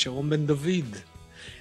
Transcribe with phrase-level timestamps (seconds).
[0.00, 0.96] שרון בן דוד.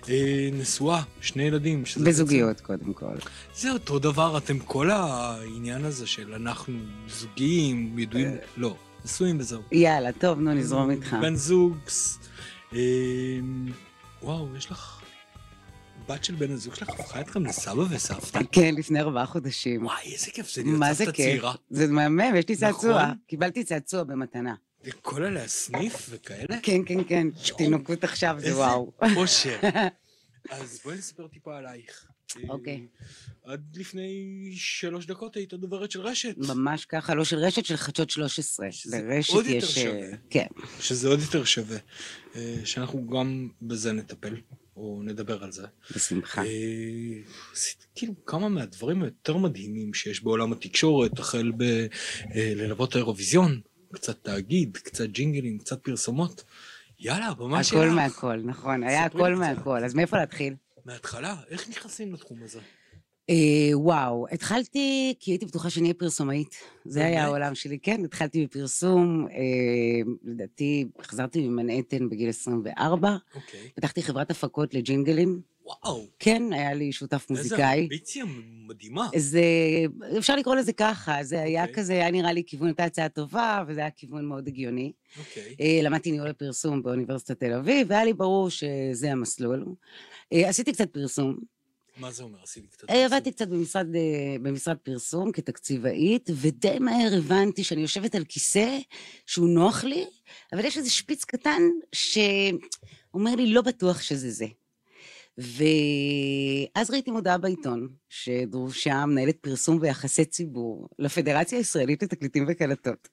[0.10, 1.84] אה, נשואה, שני ילדים.
[2.04, 3.16] בזוגיות, בעצם- קודם כל.
[3.56, 6.74] זה אותו דבר, אתם כל העניין הזה של אנחנו
[7.10, 8.36] זוגיים, ידועים, אה.
[8.58, 8.76] לא,
[9.06, 9.62] נשואים וזהו.
[9.72, 11.16] יאללה, טוב, נו, נזרום איתך.
[11.22, 11.78] בן זוג,
[12.74, 12.80] אה,
[14.24, 15.02] וואו, יש לך
[16.10, 18.40] בת של בן הזוג שלך הפכה אתכם לסבא וסבתא?
[18.52, 19.86] כן, לפני ארבעה חודשים.
[19.86, 21.26] וואי, איזה כיף זה להיות מה זה סבתא כיף?
[21.26, 21.54] צעירה.
[21.70, 22.72] זה מהמם, יש לי נכון?
[22.74, 23.12] צעצוע.
[23.28, 24.54] קיבלתי צעצוע במתנה.
[24.84, 26.58] וכל אלה הסניף וכאלה?
[26.64, 27.28] כן, כן, כן.
[27.58, 28.92] תינוקות עכשיו זה איזה וואו.
[29.16, 29.60] אושר.
[30.50, 32.06] אז בואי נספר טיפה עלייך.
[32.50, 32.88] אוקיי.
[33.48, 36.36] אה, עד לפני שלוש דקות היית דוברת של רשת.
[36.38, 38.72] ממש ככה, לא של רשת, של חדשות 13.
[38.72, 39.78] שזה לרשת עוד יותר יש...
[39.78, 40.18] אה, שווה.
[40.30, 40.48] כן.
[40.80, 41.78] שזה עוד יותר שווה.
[42.36, 44.36] אה, שאנחנו גם בזה נטפל,
[44.76, 45.68] או נדבר על זה.
[45.96, 46.42] בשמחה.
[47.54, 53.62] עשיתי כאילו כמה מהדברים היותר מדהימים שיש בעולם התקשורת, החל בללוות האירוויזיון,
[53.94, 56.44] קצת תאגיד, קצת ג'ינגלים, קצת פרסומות.
[57.00, 57.78] יאללה, במה שלך.
[57.78, 59.36] הכל מהכל, נכון, היה הכל.
[59.36, 59.84] מהכל.
[59.84, 60.56] אז מאיפה להתחיל?
[60.86, 62.60] מההתחלה, איך נכנסים לתחום הזה?
[63.30, 66.56] אה, וואו, התחלתי כי הייתי בטוחה שאני אהיה פרסומאית.
[66.86, 67.24] זה היה?
[67.24, 73.70] העולם שלי, כן, התחלתי בפרסום, אה, לדעתי חזרתי ממנהטן בגיל 24, אוקיי.
[73.76, 77.82] פתחתי חברת הפקות לג'ינגלים, וואו, כן, היה לי שותף איזה מוזיקאי.
[77.82, 78.26] אמביציה
[78.68, 79.08] מדהימה.
[79.16, 79.42] זה,
[80.18, 81.76] אפשר לקרוא לזה ככה, זה היה אוקיי.
[81.76, 84.92] כזה, היה נראה לי כיוון, הייתה הצעה טובה, וזה היה כיוון מאוד הגיוני.
[85.20, 85.56] אוקיי.
[85.62, 89.66] אה, למדתי ניהול הפרסום באוניברסיטת תל אביב, והיה לי ברור שזה המסלול.
[90.34, 91.38] אה, עשיתי קצת פרסום,
[91.98, 92.38] מה זה אומר?
[92.44, 92.84] עשיתי קצת...
[92.84, 93.06] אה, פרסום.
[93.06, 93.88] עבדתי קצת במשרד,
[94.42, 98.78] במשרד פרסום כתקציבאית, ודי מהר הבנתי שאני יושבת על כיסא
[99.26, 100.06] שהוא נוח לי,
[100.54, 104.46] אבל יש איזה שפיץ קטן שאומר לי, לא בטוח שזה זה.
[105.40, 113.10] ואז ראיתי מודעה בעיתון, שדרושה מנהלת פרסום ויחסי ציבור לפדרציה הישראלית לתקליטים וקלטות.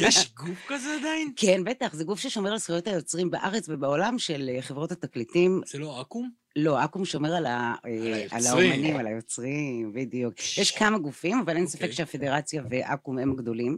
[0.00, 1.32] יש גוף כזה עדיין?
[1.36, 5.60] כן, בטח, זה גוף ששומר על זכויות היוצרים בארץ ובעולם של אה, חברות התקליטים.
[5.66, 6.28] זה לא עכו"ם?
[6.56, 8.46] לא, אקו"ם שומר על, ה, אה, על.
[8.46, 10.34] האומנים, על היוצרים, בדיוק.
[10.58, 11.92] יש כמה גופים, אבל אין ספק אוקיי.
[11.92, 13.76] שהפדרציה ואקו"ם הם הגדולים.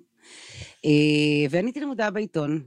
[0.85, 0.91] אה,
[1.51, 2.63] ועניתי למודעה בעיתון,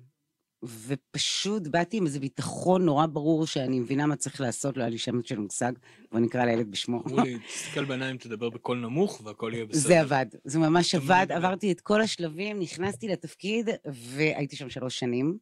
[0.64, 4.97] ופשוט באתי עם איזה ביטחון נורא ברור שאני מבינה מה צריך לעשות, לא היה לי
[4.97, 5.72] שמץ של מושג,
[6.12, 7.03] בוא נקרא לילד בשמו.
[7.08, 9.80] אמרו לי, תסתכל בעיניים, תדבר בקול נמוך והכל יהיה בסדר.
[9.81, 11.28] זה עבד, זה ממש עבד.
[11.30, 15.38] עברתי את כל השלבים, נכנסתי לתפקיד והייתי שם שלוש שנים.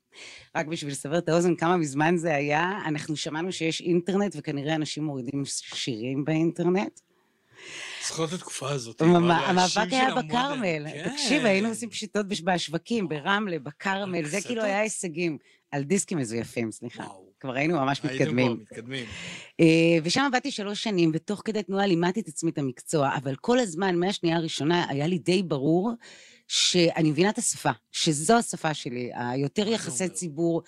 [0.56, 5.04] רק בשביל לסבר את האוזן כמה מזמן זה היה, אנחנו שמענו שיש אינטרנט וכנראה אנשים
[5.04, 7.00] מורידים שירים באינטרנט.
[8.08, 9.02] זוכר את התקופה הזאת.
[9.02, 10.16] המאבק היה.
[10.16, 10.86] בכרמל.
[10.92, 11.10] כן.
[11.14, 14.64] תקשיב, היינו עושים פשיטות בש- בשווקים, ברמלה, בכרמל, זה כאילו?
[14.64, 15.38] היה הישגים.
[15.72, 17.04] על דיסקים מזויפים, סליחה.
[17.40, 18.48] כבר היינו ממש הייתם מתקדמים.
[18.54, 19.06] כבר מתקדמים.
[19.60, 19.66] אה,
[20.04, 23.96] ושם עבדתי שלוש שנים, ותוך כדי תנועה לימדתי את עצמי את המקצוע, אבל כל הזמן,
[23.96, 25.92] מהשנייה הראשונה, היה לי די ברור
[26.48, 30.10] שאני מבינה את השפה, שזו השפה שלי, היותר יחסי?
[30.10, 30.62] ציבור.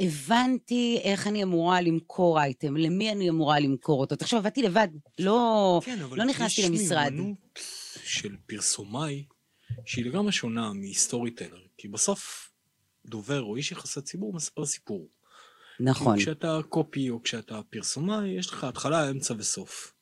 [0.00, 4.16] הבנתי איך אני אמורה למכור אייטם, למי אני אמורה למכור אותו.
[4.16, 4.88] תחשוב, עבדתי לבד,
[5.18, 7.12] לא, כן, אבל לא נכנסתי יש למשרד.
[7.12, 7.58] מיומנות
[8.04, 9.24] של פרסומאי
[9.84, 12.50] שהיא לגמרי שונה מסטורי טלר, כי בסוף
[13.06, 15.08] דובר או איש יחסי ציבור מספר סיפור.
[15.80, 16.16] נכון.
[16.16, 19.95] כי כשאתה קופי או כשאתה פרסומאי, יש לך התחלה, אמצע וסוף.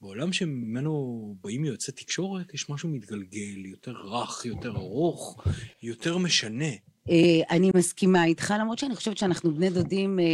[0.00, 5.42] בעולם שממנו באים יועצי תקשורת, יש משהו מתגלגל, יותר רך, יותר ארוך,
[5.82, 6.70] יותר משנה.
[7.10, 10.24] אה, אני מסכימה איתך, למרות שאני חושבת שאנחנו בני דודים אה,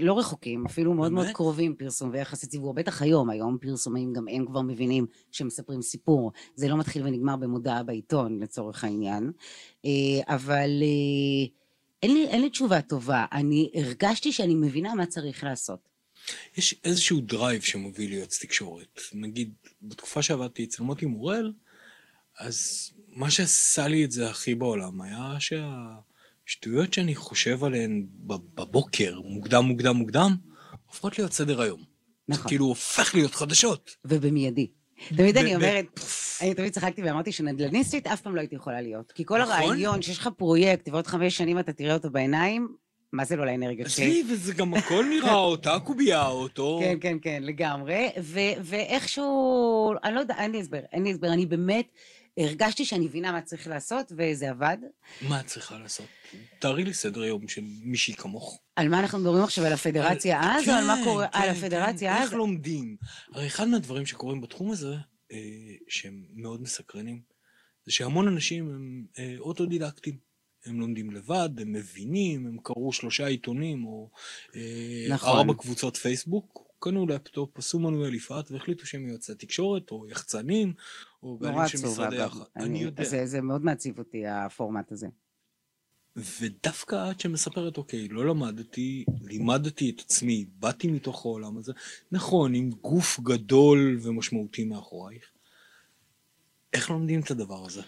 [0.00, 1.26] לא רחוקים, אפילו מאוד מאוד?
[1.32, 2.74] קרובים, פרסום ויחסי ציבור.
[2.74, 6.32] בטח היום, היום פרסומים גם הם כבר מבינים שמספרים סיפור.
[6.54, 9.32] זה לא מתחיל ונגמר במודעה בעיתון, לצורך העניין.
[9.84, 10.82] אה, אבל
[12.02, 13.26] אין לי, אין לי תשובה טובה.
[13.32, 15.93] אני הרגשתי שאני מבינה מה צריך לעשות.
[16.56, 19.00] יש איזשהו drive שמוביל ליועץ תקשורת.
[19.12, 19.52] נגיד,
[19.82, 21.52] בתקופה שעבדתי אצל מוטי מורל,
[22.38, 29.20] אז מה שעשה לי את זה הכי בעולם היה שהשטויות שאני חושב עליהן בב- בבוקר,
[29.20, 30.36] מוקדם, מוקדם, מוקדם,
[30.86, 31.80] הופכות להיות סדר היום.
[31.80, 31.84] זה
[32.34, 32.48] נכון.
[32.48, 33.96] כאילו הופך להיות חדשות.
[34.04, 34.70] ובמיידי.
[35.16, 36.00] תמיד אני אומרת.
[36.40, 39.12] אני תמיד צחקתי ואמרתי שנדל"ניסטית אף פעם לא הייתי יכולה להיות.
[39.12, 39.52] כי כל נכון.
[39.52, 42.68] הרעיון שיש לך פרויקט ועוד חמש שנים אתה תראה אותו בעיניים,
[43.14, 44.20] מה זה לא לאנרגיה שלי?
[44.20, 46.80] עזבי, וזה גם הכל נראה אותה קובייה, אותו...
[46.82, 48.08] כן, כן, כן, לגמרי.
[48.20, 51.32] ו- ואיכשהו, אני לא יודע, אין לי הסבר, אין לי הסבר.
[51.32, 51.86] אני באמת
[52.38, 54.76] הרגשתי שאני מבינה מה צריך לעשות, וזה עבד.
[55.22, 56.06] מה את צריכה לעשות?
[56.58, 58.60] תארי לי סדר יום של מישהי כמוך.
[58.76, 61.54] על מה אנחנו מדברים עכשיו, על הפדרציה אז, או על מה כן, קורה, כן, על
[61.54, 61.58] כן.
[61.58, 62.22] הפדרציה אז?
[62.22, 62.96] איך לומדים?
[63.32, 64.94] הרי אחד מהדברים שקורים בתחום הזה,
[65.32, 65.38] אה,
[65.88, 67.20] שהם מאוד מסקרנים,
[67.86, 70.33] זה שהמון אנשים הם אה, אוטודידקטים.
[70.66, 74.10] הם לומדים לבד, הם מבינים, הם קראו שלושה עיתונים או
[74.56, 75.38] אה, נכון.
[75.38, 80.72] ארבע קבוצות פייסבוק, קנו לפטופ, עשו מנואל יפעת והחליטו שהם יועצי תקשורת או יחצנים
[81.22, 82.26] או בעלים של משרדי אגב.
[82.26, 82.56] יח"צ.
[82.56, 83.04] אני יודע.
[83.04, 85.06] זה, זה מאוד מעציב אותי, הפורמט הזה.
[86.16, 91.72] ודווקא את שמספרת, אוקיי, לא למדתי, לימדתי את עצמי, באתי מתוך העולם הזה,
[92.12, 95.24] נכון, עם גוף גדול ומשמעותי מאחורייך.
[96.72, 97.82] איך לומדים את הדבר הזה?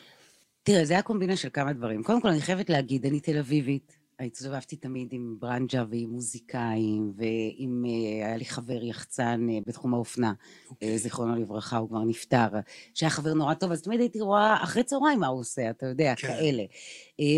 [0.67, 2.03] תראה, זה היה קומבינה של כמה דברים.
[2.03, 3.97] קודם כל, אני חייבת להגיד, אני תל אביבית.
[4.21, 7.85] הסתובבתי תמיד עם ברנג'ה ועם מוזיקאים, ועם...
[7.87, 10.71] אה, היה לי חבר יחצן אה, בתחום האופנה, okay.
[10.71, 10.93] אוקיי.
[10.93, 12.47] אה, זיכרונו לברכה, הוא כבר נפטר,
[12.95, 16.13] שהיה חבר נורא טוב, אז תמיד הייתי רואה אחרי צהריים מה הוא עושה, אתה יודע,
[16.13, 16.21] okay.
[16.21, 16.29] כן.
[16.29, 16.63] כאלה.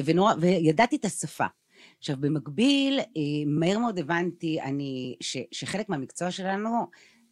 [0.05, 1.47] ונורא, וידעתי את השפה.
[1.99, 3.01] עכשיו, במקביל,
[3.47, 6.71] מהר מאוד הבנתי אני, ש, שחלק מהמקצוע שלנו,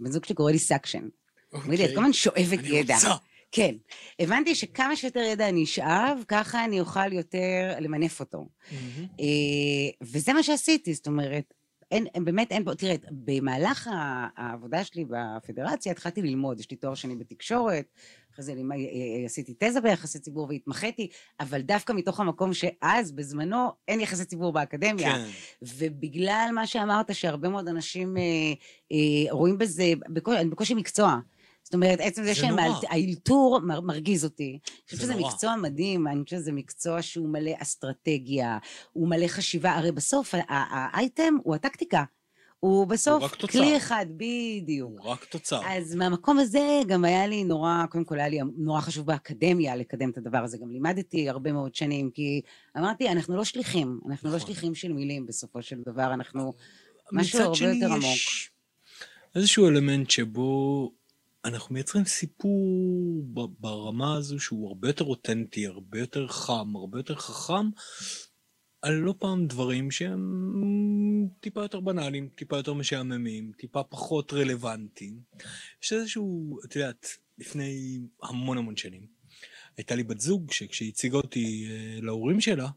[0.01, 1.09] בן זוג שלי קורא לי suction.
[1.55, 1.59] Okay.
[1.67, 2.95] כל הזמן שואבת ידע.
[2.95, 3.15] רוצה.
[3.53, 3.75] כן.
[4.19, 8.49] הבנתי שכמה שיותר ידע אני אשאב, ככה אני אוכל יותר למנף אותו.
[8.49, 9.23] Mm-hmm.
[10.03, 11.55] וזה מה שעשיתי, זאת אומרת,
[11.91, 13.91] אין, באמת אין פה, תראה, במהלך
[14.37, 17.85] העבודה שלי בפדרציה התחלתי ללמוד, יש לי תואר שני בתקשורת,
[18.33, 21.09] אחרי זה אה, אה, עשיתי תזה ביחסי ציבור והתמחיתי,
[21.41, 25.13] אבל דווקא מתוך המקום שאז, בזמנו, אין יחסי ציבור באקדמיה.
[25.13, 25.25] כן.
[25.63, 28.23] ובגלל מה שאמרת, שהרבה מאוד אנשים אה,
[28.93, 31.19] אה, רואים בזה, בקושי, בקושי מקצוע.
[31.67, 32.57] זאת אומרת, עצם זה שהם...
[32.89, 34.59] האלתור מרגיז אותי.
[34.63, 38.59] אני חושבת שזה מקצוע מדהים, אני חושבת שזה מקצוע שהוא מלא אסטרטגיה,
[38.93, 42.05] הוא מלא חשיבה, הרי בסוף האייטם הוא הטקטיקה.
[42.61, 45.01] הוא בסוף הוא כלי אחד, בדיוק.
[45.01, 45.61] הוא רק תוצר.
[45.67, 50.11] אז מהמקום הזה גם היה לי נורא, קודם כל היה לי נורא חשוב באקדמיה לקדם
[50.11, 50.59] את הדבר הזה.
[50.59, 52.41] גם לימדתי הרבה מאוד שנים, כי
[52.79, 54.47] אמרתי, אנחנו לא שליחים, אנחנו לא נכון.
[54.47, 56.55] שליחים של מילים בסופו של דבר, אנחנו
[57.13, 57.97] משהו הרבה יותר עמוק.
[57.97, 58.51] מצד שני יש
[59.37, 60.91] איזשהו אלמנט שבו
[61.47, 63.23] אנחנו מייצרים סיפור
[63.61, 67.71] ברמה הזו שהוא הרבה יותר אותנטי, הרבה יותר חם, הרבה יותר חכם,
[68.83, 75.21] על לא פעם דברים שהם טיפה יותר בנאליים, טיפה יותר משעממים, טיפה פחות רלוונטיים.
[75.83, 77.07] יש איזשהו, את יודעת,
[77.39, 79.07] לפני המון המון שנים,
[79.77, 82.69] הייתה לי בת זוג שכשהיא הציגה אותי אה, להורים שלה,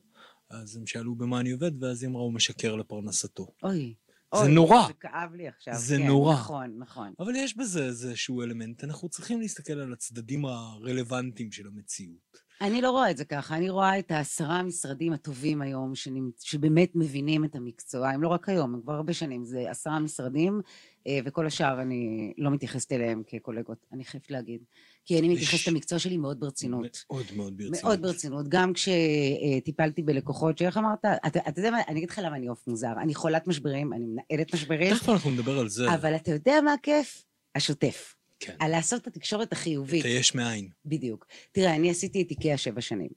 [0.50, 3.48] אז הם שאלו במה אני עובד, ואז היא אמרה, הוא משקר לפרנסתו.
[3.64, 3.94] אוי.
[4.36, 4.88] זה אוי, נורא.
[4.88, 5.74] זה כאב לי עכשיו.
[5.78, 6.34] זה כן, נורא.
[6.34, 7.14] נכון, נכון.
[7.20, 12.50] אבל יש בזה איזשהו אלמנט, אנחנו צריכים להסתכל על הצדדים הרלוונטיים של המציאות.
[12.62, 16.44] אני לא רואה את זה ככה, אני רואה את העשרה המשרדים הטובים היום, שנמצ...
[16.44, 20.62] שבאמת מבינים את המקצוע, הם לא רק היום, הם כבר הרבה שנים, זה עשרה משרדים,
[21.08, 24.62] אה, וכל השאר אני לא מתייחסת אליהם כקולגות, אני חייבת להגיד.
[25.10, 27.06] כי אני מתייחסת למקצוע שלי מאוד ברצינות.
[27.10, 27.84] מאוד מאוד ברצינות.
[27.84, 28.48] מאוד ברצינות.
[28.48, 32.94] גם כשטיפלתי בלקוחות, שאיך אמרת, אתה יודע מה, אני אגיד לך למה אני עוף מוזר.
[33.02, 34.96] אני חולת משברים, אני מנהלת משברים.
[34.96, 35.94] תכף אנחנו נדבר על זה.
[35.94, 37.26] אבל אתה יודע מה הכיף?
[37.56, 38.16] השוטף.
[38.40, 38.56] כן.
[38.60, 40.02] על לעשות את התקשורת החיובית.
[40.02, 40.70] את היש מאין.
[40.86, 41.26] בדיוק.
[41.52, 43.10] תראה, אני עשיתי את איקאה שבע שנים.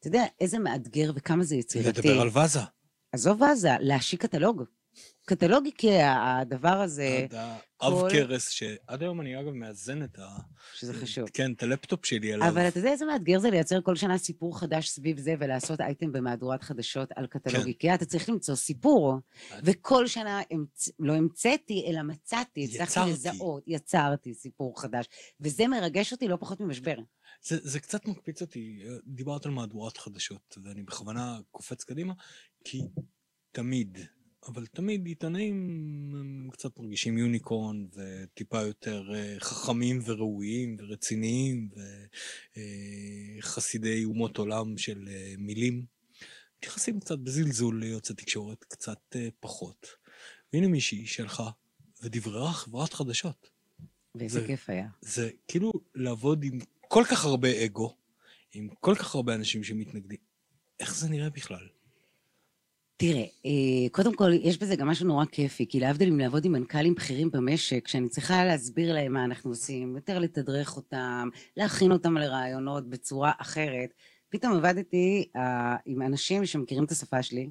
[0.00, 1.88] אתה יודע איזה מאתגר וכמה זה יצירתי.
[2.08, 2.60] לדבר על ואזה.
[3.12, 4.62] עזוב ואזה, להשיק קטלוג.
[5.24, 7.26] קטלוג איקאה, הדבר הזה...
[7.78, 10.38] עב כרס, שעד היום אני אגב מאזן את ה...
[10.74, 11.28] שזה חשוב.
[11.28, 12.48] כן, את הלפטופ שלי עליו.
[12.48, 16.12] אבל אתה יודע איזה מאתגר זה לייצר כל שנה סיפור חדש סביב זה ולעשות אייטם
[16.12, 17.68] במהדורת חדשות על קטלוג כן.
[17.68, 17.94] איקאה?
[17.94, 19.14] אתה צריך למצוא סיפור.
[19.62, 20.40] וכל שנה
[20.98, 25.06] לא המצאתי, אלא מצאתי, הצלחתי לזהות, יצרתי סיפור חדש.
[25.40, 26.96] וזה מרגש אותי לא פחות ממשבר.
[27.42, 32.12] זה, זה קצת מקפיץ אותי, דיברת על מהדורת חדשות, ואני בכוונה קופץ קדימה,
[32.64, 32.80] כי
[33.52, 33.98] תמיד,
[34.46, 35.54] אבל תמיד עיתונאים
[36.14, 41.68] הם קצת מרגישים יוניקורן וטיפה יותר אה, חכמים וראויים ורציניים
[43.38, 45.84] וחסידי אה, אומות עולם של אה, מילים.
[46.58, 49.86] מתייחסים קצת בזלזול ליוצא תקשורת, קצת פחות.
[50.52, 51.50] והנה מישהי שהלכה
[52.02, 53.50] ודבררה חברת חדשות.
[54.14, 54.88] ואיזה כיף היה.
[55.00, 57.96] זה כאילו לעבוד עם כל כך הרבה אגו,
[58.52, 60.18] עם כל כך הרבה אנשים שמתנגדים.
[60.80, 61.68] איך זה נראה בכלל?
[63.02, 66.94] תראה, אה, קודם כל, יש בזה גם משהו נורא כיפי, כי להבדיל מלעבוד עם מנכ"לים
[66.94, 72.88] בכירים במשק, שאני צריכה להסביר להם מה אנחנו עושים, יותר לתדרך אותם, להכין אותם לרעיונות
[72.88, 73.94] בצורה אחרת,
[74.28, 75.40] פתאום עבדתי uh,
[75.86, 77.48] עם אנשים שמכירים את השפה שלי,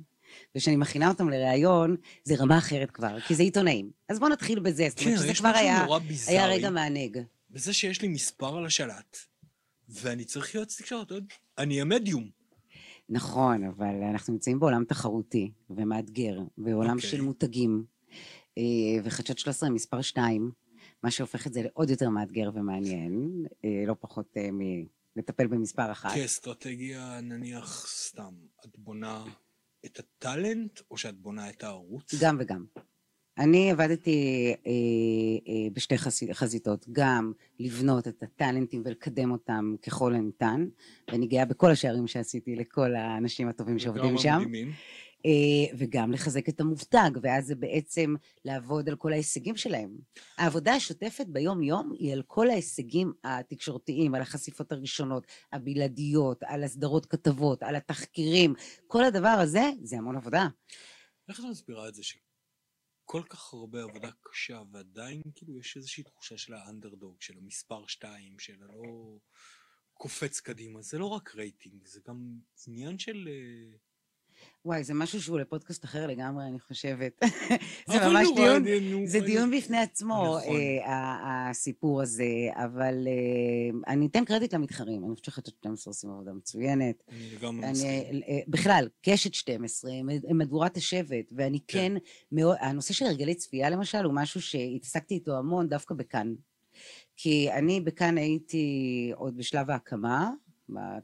[0.55, 3.91] וכשאני מכינה אותם לראיון, זה רמה אחרת כבר, כי זה עיתונאים.
[4.09, 5.85] אז בואו נתחיל בזה, זאת אומרת כן, שזה כבר היה,
[6.27, 7.17] היה רגע מענג.
[7.49, 9.17] בזה שיש לי מספר על השלט,
[9.89, 11.11] ואני צריך להיות תקשורת,
[11.57, 12.40] אני המדיום.
[13.11, 17.01] נכון, אבל אנחנו נמצאים בעולם תחרותי ומאתגר, ועולם okay.
[17.01, 17.21] של אוקיי.
[17.21, 17.85] מותגים,
[18.57, 18.63] אה,
[19.03, 20.51] וחדשות 13 מספר 2,
[21.03, 24.49] מה שהופך את זה לעוד יותר מאתגר ומעניין, אה, לא פחות אה,
[25.15, 26.13] מלטפל במספר אחת.
[26.13, 28.33] כאסטרטגיה, נניח סתם,
[28.65, 29.23] את בונה
[29.85, 32.15] את הטאלנט, או שאת בונה את הערוץ?
[32.21, 32.65] גם וגם.
[33.41, 34.71] אני עבדתי אה,
[35.47, 35.95] אה, בשתי
[36.33, 40.67] חזיתות, גם לבנות את הטאלנטים ולקדם אותם ככל הניתן,
[41.11, 44.43] ואני גאה בכל השערים שעשיתי לכל האנשים הטובים שעובדים שם.
[45.25, 49.89] אה, וגם לחזק את המובטג, ואז זה בעצם לעבוד על כל ההישגים שלהם.
[50.37, 57.63] העבודה השוטפת ביום-יום היא על כל ההישגים התקשורתיים, על החשיפות הראשונות, הבלעדיות, על הסדרות כתבות,
[57.63, 58.53] על התחקירים,
[58.87, 60.47] כל הדבר הזה, זה המון עבודה.
[61.29, 62.03] איך את מסבירה את זה
[63.11, 68.39] שכל כך הרבה עבודה קשה, ועדיין כאילו יש איזושהי תחושה של האנדרדוג, של המספר 2,
[68.39, 69.17] של הלא
[69.93, 73.29] קופץ קדימה, זה לא רק רייטינג, זה גם עניין של...
[73.31, 73.77] אה,
[74.65, 77.23] וואי, זה משהו שהוא לפודקאסט אחר לגמרי, אני חושבת.
[77.91, 78.65] זה ממש דיון,
[79.05, 80.55] זה דיון בפני עצמו, נכון.
[80.55, 86.33] אה, הסיפור הזה, אבל אה, אני אתן קרדיט למתחרים, אני חושבת שחדשות 12 עושים עבודה
[86.33, 87.03] מצוינת.
[87.09, 88.21] אני לגמרי מסכים.
[88.27, 89.91] אה, בכלל, קשת 12,
[90.33, 91.93] מדורת השבט, ואני כן,
[92.31, 96.33] כן הנושא של הרגלי צפייה למשל, הוא משהו שהתעסקתי איתו המון דווקא בכאן.
[97.15, 100.29] כי אני בכאן הייתי עוד בשלב ההקמה,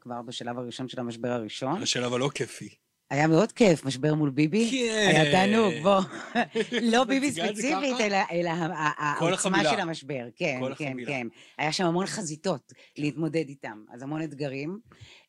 [0.02, 1.82] כבר בשלב הראשון של המשבר הראשון.
[1.84, 2.87] השלב הלא כיפי.
[3.10, 4.72] היה מאוד כיף, משבר מול ביבי.
[4.72, 5.12] כן.
[5.16, 6.02] היה תענוג, בוא.
[6.92, 8.00] לא ביבי ספציפית,
[8.32, 8.50] אלא
[8.98, 10.24] העוצמה של המשבר.
[10.36, 11.28] כן, כן, כן.
[11.58, 14.80] היה שם המון חזיתות להתמודד איתם, אז המון אתגרים.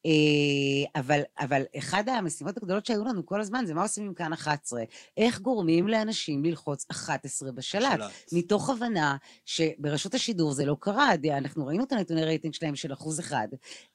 [0.07, 4.33] אה, אבל, אבל אחד המשימות הגדולות שהיו לנו כל הזמן זה מה עושים עם כאן
[4.33, 4.83] 11.
[5.17, 8.01] איך גורמים לאנשים ללחוץ 11 בשלט.
[8.33, 13.21] מתוך הבנה שברשות השידור זה לא קרה, אנחנו ראינו את הנתוני רייטינג שלהם של אחוז
[13.21, 13.49] אחד.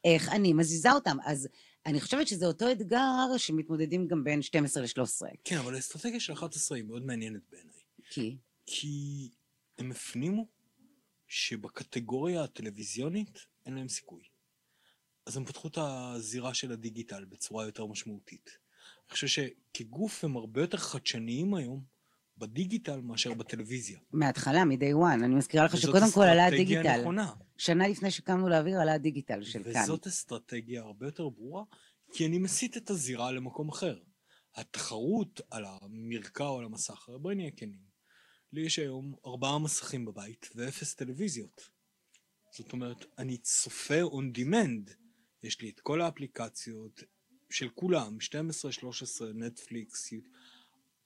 [0.06, 1.18] איך אני מזיזה אותם.
[1.26, 1.48] אז
[1.86, 5.36] אני חושבת שזה אותו אתגר שמתמודדים גם בין 12 ל-13.
[5.44, 7.82] כן, אבל האסטרטגיה של 11 היא מאוד מעניינת בעיניי.
[8.10, 8.38] כי?
[8.66, 9.30] כי
[9.78, 10.48] הם הפנימו
[11.28, 14.24] שבקטגוריה הטלוויזיונית אין להם סיכוי.
[15.26, 18.58] אז הם פתחו את הזירה של הדיגיטל בצורה יותר משמעותית.
[19.08, 21.84] אני חושב שכגוף הם הרבה יותר חדשניים היום
[22.44, 24.00] בדיגיטל מאשר בטלוויזיה.
[24.12, 25.24] מההתחלה, מ-day one.
[25.24, 27.02] אני מזכירה לך שקודם כל עלה הדיגיטל.
[27.02, 27.34] נכונה.
[27.58, 29.84] שנה לפני שקמנו לאוויר עלה הדיגיטל של וזאת כאן.
[29.84, 31.64] וזאת אסטרטגיה הרבה יותר ברורה,
[32.14, 34.00] כי אני מסיט את הזירה למקום אחר.
[34.56, 37.80] התחרות על המרקע או על המסך, בואי נהיה כנים.
[38.54, 41.70] לי יש היום ארבעה מסכים בבית ואפס טלוויזיות.
[42.58, 44.92] זאת אומרת, אני צופה on demand.
[45.44, 47.04] יש לי את כל האפליקציות
[47.50, 50.14] של כולם, 12, 13, נטפליקס.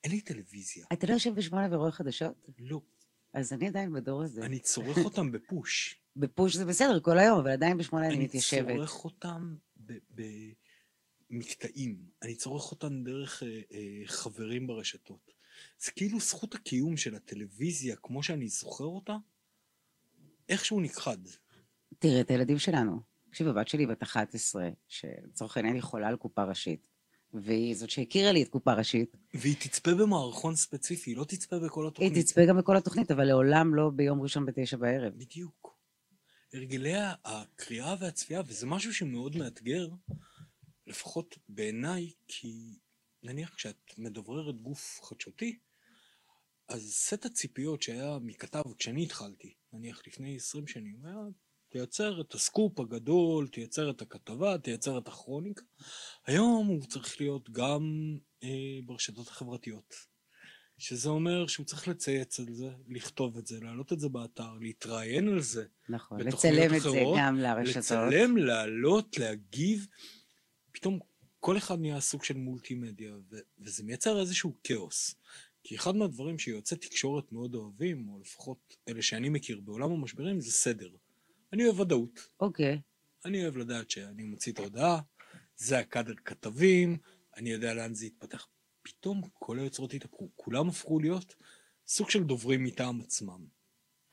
[0.07, 0.85] אין לי טלוויזיה.
[0.93, 2.49] אתה לא יושב בשמונה ורואה חדשות?
[2.59, 2.81] לא.
[3.33, 4.45] אז אני עדיין בדור הזה.
[4.45, 6.01] אני צורך אותם בפוש.
[6.15, 8.67] בפוש זה בסדר כל היום, אבל עדיין בשמונה אני מתיישבת.
[8.67, 9.55] אני צורך אותם
[11.29, 12.05] במקטעים.
[12.21, 15.31] אני צורך אותם דרך אה, אה, חברים ברשתות.
[15.79, 19.17] זה כאילו זכות הקיום של הטלוויזיה, כמו שאני זוכר אותה,
[20.49, 21.17] איכשהו נכחד.
[21.99, 23.01] תראה, את הילדים שלנו.
[23.29, 26.87] תקשיב, הבת שלי בת 11, שלצורך העניין היא חולה על קופה ראשית.
[27.41, 29.17] והיא זאת שהכירה לי את קופה ראשית.
[29.33, 32.15] והיא תצפה במערכון ספציפי, היא לא תצפה בכל התוכנית.
[32.15, 35.13] היא תצפה גם בכל התוכנית, אבל לעולם לא ביום ראשון בתשע בערב.
[35.13, 35.77] בדיוק.
[36.53, 36.93] הרגלי
[37.25, 39.87] הקריאה והצפייה, וזה משהו שמאוד מאתגר,
[40.87, 42.77] לפחות בעיניי, כי
[43.23, 45.59] נניח כשאת מדבררת גוף חדשותי,
[46.67, 51.15] אז סט הציפיות שהיה מכתב כשאני התחלתי, נניח לפני 20 שנים, היה
[51.69, 55.63] תייצר את הסקופ הגדול, תייצר את הכתבה, תייצר את הכרוניקה.
[56.25, 59.95] היום הוא צריך להיות גם אה, ברשתות החברתיות.
[60.77, 65.27] שזה אומר שהוא צריך לצייץ על זה, לכתוב את זה, להעלות את זה באתר, להתראיין
[65.27, 65.65] על זה.
[65.89, 67.77] נכון, לצלם את זה גם לרשתות.
[67.77, 69.87] לצלם, להעלות, להגיב.
[70.71, 70.99] פתאום
[71.39, 75.15] כל אחד נהיה סוג של מולטימדיה, ו- וזה מייצר איזשהו כאוס.
[75.63, 80.51] כי אחד מהדברים שיועצי תקשורת מאוד אוהבים, או לפחות אלה שאני מכיר בעולם המשברים, זה
[80.51, 80.89] סדר.
[81.53, 82.19] אני אוהב ודאות.
[82.39, 82.81] אוקיי.
[83.25, 84.99] אני אוהב לדעת שאני מוציא את ההודעה,
[85.55, 86.97] זה הקאדר כתבים,
[87.37, 88.47] אני יודע לאן זה יתפתח.
[88.81, 91.35] פתאום כל היוצרות התהפכו, כולם הפכו להיות
[91.87, 93.45] סוג של דוברים מטעם עצמם.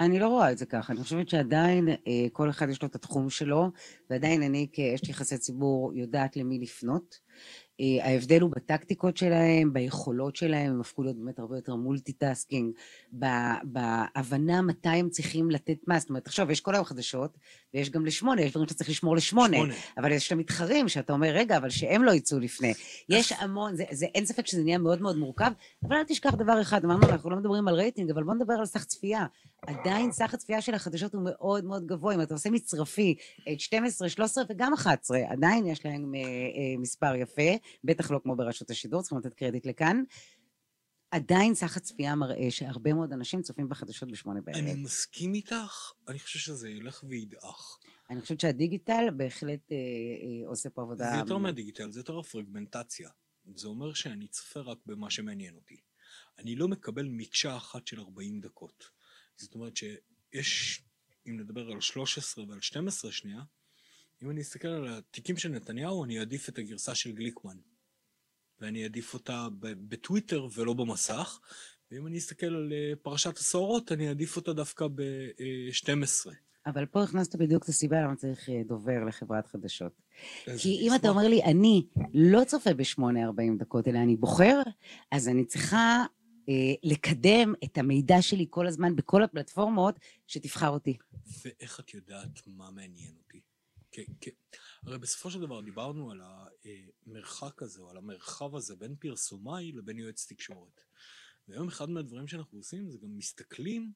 [0.01, 2.95] אני לא רואה את זה ככה, אני חושבת שעדיין אה, כל אחד יש לו את
[2.95, 3.71] התחום שלו,
[4.11, 7.21] ועדיין אני כאשת יחסי ציבור יודעת למי לפנות.
[7.81, 12.73] אה, ההבדל הוא בטקטיקות שלהם, ביכולות שלהם, הם הפכו להיות באמת הרבה יותר multitasking,
[13.63, 17.39] בהבנה מתי הם צריכים לתת מה, זאת אומרת, עכשיו יש כל היום חדשות,
[17.75, 19.75] ויש גם לשמונה, יש דברים שאתה צריך לשמור לשמונה, שמונה.
[19.99, 22.75] אבל יש את המתחרים שאתה אומר, רגע, אבל שהם לא יצאו לפני.
[23.09, 25.51] יש המון, זה, זה, אין ספק שזה נהיה מאוד מאוד מורכב,
[25.85, 28.67] אבל אל תשכח דבר אחד, אמרנו, אנחנו לא מדברים על רייטינג, אבל בוא נדבר על
[28.67, 29.27] סך צפייה.
[29.67, 33.15] עדיין סך הצפייה של החדשות הוא מאוד מאוד גבוה, אם אתה עושה מצרפי,
[33.59, 36.25] 12, 13 וגם 11, עדיין יש להם אה, אה,
[36.79, 37.53] מספר יפה.
[37.85, 40.03] בטח לא כמו ברשות השידור, צריכים לתת קרדיט לכאן.
[41.11, 44.57] עדיין סך הצפייה מראה שהרבה מאוד אנשים צופים בחדשות בשמונה בערב.
[44.57, 47.79] אני מסכים איתך, אני חושב שזה ילך וידעך.
[48.11, 51.11] אני חושבת שהדיגיטל בהחלט אה, אה, עושה פה עבודה...
[51.11, 53.11] זה יותר מהדיגיטל, זה יותר הפרגמנטציה.
[53.55, 55.81] זה אומר שאני צופה רק במה שמעניין אותי.
[56.39, 58.91] אני לא מקבל מקשה אחת של 40 דקות.
[59.37, 60.83] זאת אומרת שיש,
[61.27, 63.43] אם נדבר על 13 ועל 12 שנייה,
[64.23, 67.57] אם אני אסתכל על התיקים של נתניהו, אני אעדיף את הגרסה של גליקמן.
[68.61, 71.41] ואני אעדיף אותה בטוויטר ולא במסך,
[71.91, 76.31] ואם אני אסתכל על אה, פרשת הסוהרות, אני אעדיף אותה דווקא ב-12.
[76.67, 79.93] אבל פה הכנסת בדיוק את הסיבה למה צריך אה, דובר לחברת חדשות.
[80.59, 81.09] כי אם אתה.
[81.09, 84.61] אומר לי, אני לא צופה ב-8.40 דקות, אלא אני בוחר,
[85.11, 86.05] אז אני צריכה אה,
[86.83, 89.95] לקדם את המידע שלי כל הזמן בכל הפלטפורמות
[90.27, 90.97] שתבחר אותי.
[91.45, 93.41] ואיך את יודעת מה מעניין אותי?
[93.93, 94.31] כי, כי,
[94.83, 96.21] הרי בסופו של דבר דיברנו על
[97.07, 100.81] המרחק הזה, או על המרחב הזה בין פרסומאי לבין יועץ תקשורת.
[101.49, 103.93] והיום אחד מהדברים שאנחנו עושים זה גם מסתכלים,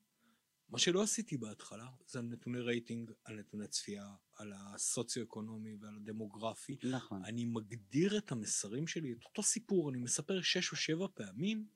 [0.69, 6.77] מה שלא עשיתי בהתחלה, זה על נתוני רייטינג, על נתוני צפייה, על הסוציו-אקונומי ועל הדמוגרפי.
[6.83, 7.25] נכון.
[7.25, 11.67] אני מגדיר את המסרים שלי, את אותו סיפור, אני מספר שש או שבע פעמים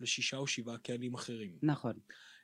[0.00, 1.58] לשישה או שבעה קהלים אחרים.
[1.62, 1.92] נכון.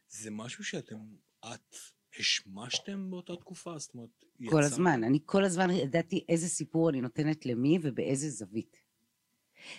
[0.08, 0.96] זה משהו שאתם,
[1.44, 1.76] את,
[2.18, 3.78] השמשתם באותה תקופה?
[3.78, 4.08] זאת אומרת,
[4.50, 5.04] כל יצא- הזמן.
[5.04, 8.76] אני כל הזמן ידעתי איזה סיפור אני נותנת למי ובאיזה זווית.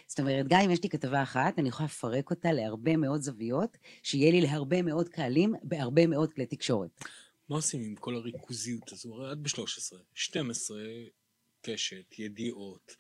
[0.07, 3.77] זאת אומרת, גם אם יש לי כתבה אחת, אני יכולה לפרק אותה להרבה מאוד זוויות,
[4.03, 7.01] שיהיה לי להרבה מאוד קהלים בהרבה מאוד כלי תקשורת.
[7.49, 9.13] מה עושים עם כל הריכוזיות הזו?
[9.15, 10.77] הרי את ב-13, 12,
[11.61, 12.95] קשת, ידיעות.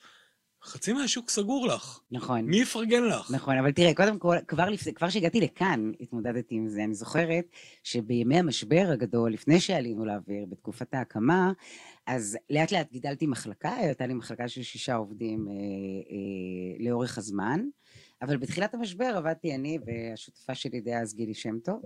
[0.65, 1.99] חצי מהשוק סגור לך.
[2.11, 2.41] נכון.
[2.41, 3.31] מי יפרגן לך?
[3.31, 6.83] נכון, אבל תראה, קודם כל, כבר לפני, כבר כשהגעתי לכאן, התמודדתי עם זה.
[6.83, 7.45] אני זוכרת
[7.83, 11.51] שבימי המשבר הגדול, לפני שעלינו לאוויר, בתקופת ההקמה,
[12.07, 17.61] אז לאט לאט גידלתי מחלקה, הייתה לי מחלקה של שישה עובדים אה, אה, לאורך הזמן,
[18.21, 21.81] אבל בתחילת המשבר עבדתי אני והשותפה שלי דאז גילי שם טוב,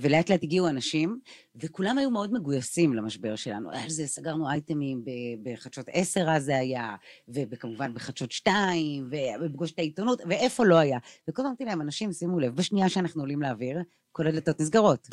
[0.00, 1.18] ולאט לאט הגיעו אנשים,
[1.56, 3.70] וכולם היו מאוד מגויסים למשבר שלנו.
[3.72, 5.04] על זה סגרנו אייטמים
[5.42, 6.94] בחדשות 10 אז זה היה,
[7.28, 10.98] וכמובן בחדשות 2, ובפגוש את העיתונות, ואיפה לא היה.
[11.28, 13.78] וכל אמרתי להם, אנשים, שימו לב, בשנייה שאנחנו עולים לאוויר,
[14.12, 15.08] כל הדלתות נסגרות.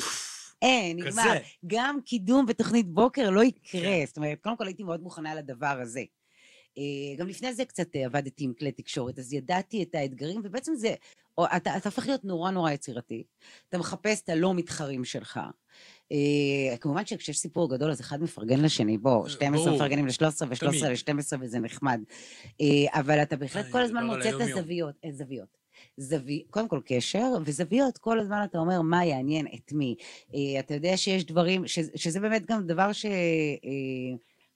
[0.62, 1.32] אין, נגמר.
[1.66, 3.80] גם קידום בתוכנית בוקר לא יקרה.
[3.82, 4.04] כן.
[4.06, 6.02] זאת אומרת, קודם כל הייתי מאוד מוכנה לדבר הזה.
[6.78, 10.74] אה, גם לפני זה קצת אה, עבדתי עם כלי תקשורת, אז ידעתי את האתגרים, ובעצם
[10.74, 10.94] זה,
[11.38, 13.24] או, אתה, אתה הופך להיות נורא נורא יצירתי.
[13.68, 15.40] אתה מחפש את הלא מתחרים שלך.
[16.12, 19.76] אה, כמובן שכשיש סיפור גדול, אז אחד מפרגן לשני, בוא, אה, 12 ברור.
[19.76, 20.84] מפרגנים ל-13 ו-13 תמיד.
[20.84, 22.00] ל-12 וזה נחמד.
[22.60, 24.40] אה, אבל אתה בהחלט אה, כל הזמן על מוצא את.
[24.40, 24.94] הזוויות.
[25.04, 25.62] אה, זוויות.
[25.96, 29.94] זווי, קודם כל קשר, וזוויות, כל הזמן אתה אומר מה יעניין את מי.
[30.34, 33.10] אה, אתה יודע שיש דברים, ש, שזה באמת גם דבר ש, אה,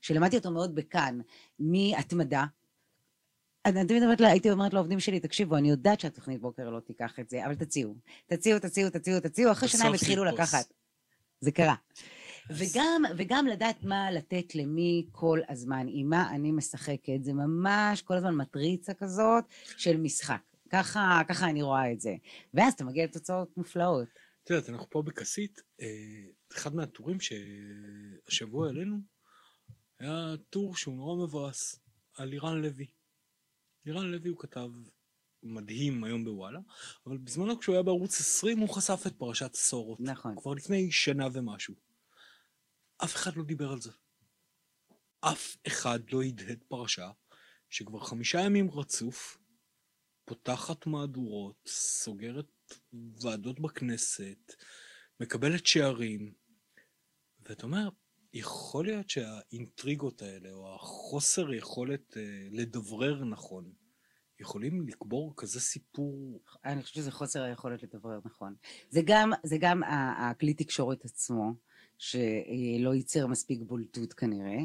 [0.06, 1.20] שלמדתי אותו מאוד בכאן,
[1.58, 2.44] מהתמדה.
[3.66, 7.20] אני תמיד אומרת, לה- הייתי אומרת לעובדים שלי, תקשיבו, אני יודעת שהתוכנית בוקר לא תיקח
[7.20, 7.94] את זה, אבל תציעו.
[8.26, 10.24] תציעו, תציעו, תציעו, תציעו, אחרי שנה הם התחילו.
[10.24, 10.72] לקחת.
[11.40, 11.74] זה קרה.
[12.50, 18.14] וגם, וגם לדעת מה לתת למי כל הזמן, עם מה אני משחקת, זה ממש כל
[18.16, 19.44] הזמן מטריצה כזאת
[19.76, 20.40] של משחק.
[20.70, 22.14] ככה, ככה אני רואה את זה.
[22.54, 24.08] ואז אתה מגיע לתוצאות מופלאות.
[24.44, 25.86] את יודעת, אנחנו פה בכסית, אה,
[26.56, 28.96] אחד מהטורים שהשבוע העלינו,
[29.98, 31.80] היה טור שהוא נורא מבואס,
[32.14, 32.86] על לירן לוי.
[33.84, 34.68] לירן לוי הוא כתב
[35.42, 36.60] מדהים היום בוואלה,
[37.06, 40.00] אבל בזמנו כשהוא היה בערוץ 20 הוא חשף את פרשת הסורות.
[40.00, 40.36] נכון.
[40.36, 41.74] כבר לפני שנה ומשהו.
[43.04, 43.90] אף אחד לא דיבר על זה.
[45.20, 47.10] אף אחד לא הדהד פרשה
[47.70, 49.38] שכבר חמישה ימים רצוף
[50.24, 54.52] פותחת מהדורות, סוגרת ועדות בכנסת,
[55.20, 56.34] מקבלת שערים,
[57.40, 57.88] ואתה אומר,
[58.38, 63.72] יכול להיות שהאינטריגות האלה, או החוסר יכולת אה, לדברר נכון,
[64.40, 68.54] יכולים לקבור כזה סיפור אני חושבת שזה חוסר היכולת לדברר נכון.
[68.90, 69.82] זה גם, זה גם
[70.18, 71.54] הכלי תקשורת עצמו,
[71.98, 74.58] שלא ייצר מספיק בולטות כנראה,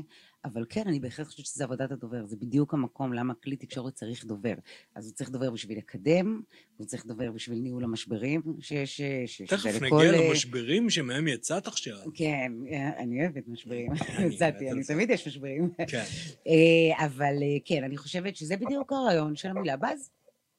[0.46, 4.26] אבל כן, אני בהחלט חושבת שזה עבודת הדובר, זה בדיוק המקום למה כלי תקשורת צריך
[4.26, 4.54] דובר.
[4.96, 6.42] אז הוא צריך דובר בשביל לקדם,
[6.78, 9.02] הוא צריך דובר בשביל ניהול המשברים, שיש...
[9.48, 11.98] תכף נגיע אה, למשברים שמהם יצאת עכשיו.
[12.14, 12.52] כן,
[12.98, 13.92] אני אוהבת משברים.
[14.32, 14.84] יצאתי, אני.
[14.84, 15.70] תמיד יש משברים.
[15.88, 16.04] כן.
[16.48, 20.10] אה, אבל אה, כן, אני חושבת שזה בדיוק הרעיון של המילה באז.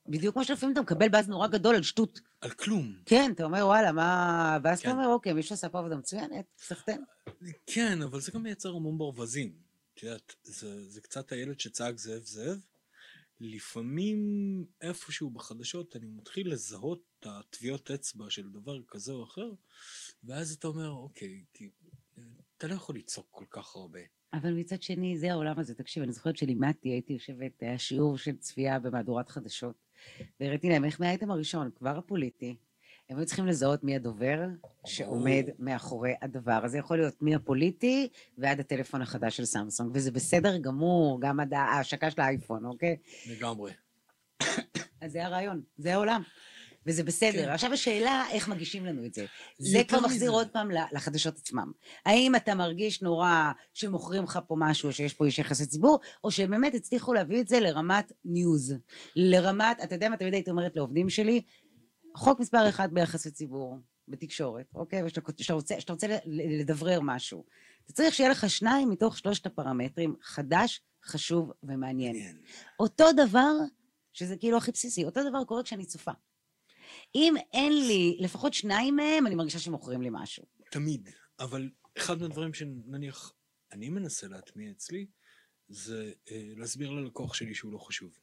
[0.08, 2.20] בדיוק כמו שלפעמים אתה מקבל באז נורא גדול על שטות.
[2.40, 2.92] על כלום.
[3.06, 4.58] כן, אתה אומר, וואלה, מה...
[4.64, 4.94] ואז אתה כן.
[4.94, 7.04] אומר, אוקיי, מישהו עשה פה עבודה מצוינת, סחטיין.
[7.66, 9.71] כן, אבל זה גם מייצר המון ברווזים.
[10.02, 12.58] יודעת, זה, זה קצת הילד שצעק זאב זאב.
[13.40, 14.20] לפעמים
[14.80, 19.50] איפשהו בחדשות אני מתחיל לזהות את הטביעות אצבע של דבר כזה או אחר,
[20.24, 21.70] ואז אתה אומר, אוקיי, כי,
[22.56, 24.00] אתה לא יכול לצעוק כל כך הרבה.
[24.32, 25.74] אבל מצד שני, זה העולם הזה.
[25.74, 29.76] תקשיב, אני זוכרת שלימדתי, הייתי יושבת, היה שיעור של צפייה במהדורת חדשות,
[30.40, 32.56] והראיתי להם איך מהאייטם הראשון, כבר הפוליטי,
[33.12, 34.38] הם היו צריכים לזהות מי הדובר
[34.86, 36.60] שעומד מאחורי הדבר.
[36.64, 41.54] אז זה יכול להיות מהפוליטי ועד הטלפון החדש של סמסונג, וזה בסדר גמור, גם עד
[41.54, 42.96] ההשקה של האייפון, אוקיי?
[43.30, 43.72] לגמרי.
[45.00, 46.22] אז זה הרעיון, זה העולם.
[46.86, 47.44] וזה בסדר.
[47.44, 47.48] כן.
[47.48, 49.26] עכשיו השאלה, איך מגישים לנו את זה.
[49.58, 50.30] זה כבר מחזיר.
[50.30, 51.72] עוד פעם לחדשות עצמם.
[52.06, 56.74] האם אתה מרגיש נורא שמוכרים לך פה משהו, שיש פה איש יחסי ציבור, או שבאמת
[56.74, 58.74] הצליחו להביא את זה לרמת ניוז.
[59.16, 61.42] לרמת, אתה יודע מה, תמיד הייתי אומרת לעובדים שלי,
[62.16, 65.02] חוק מספר אחד ביחסי ציבור, בתקשורת, אוקיי?
[65.02, 67.44] ושאתה שאתה רוצה, רוצה לדברר משהו.
[67.84, 72.16] אתה צריך שיהיה לך שניים מתוך שלושת הפרמטרים, חדש, חשוב ומעניין.
[72.16, 72.40] מעניין.
[72.78, 73.52] אותו דבר,
[74.12, 76.12] שזה כאילו הכי בסיסי, אותו דבר קורה כשאני צופה.
[77.14, 80.44] אם אין לי לפחות שניים מהם, אני מרגישה שמוכרים לי משהו.
[80.70, 81.08] תמיד.
[81.38, 83.32] אבל אחד מהדברים שנניח
[83.72, 85.06] אני מנסה להטמיע אצלי,
[85.68, 88.18] זה אה, להסביר ללקוח שלי שהוא לא חשוב.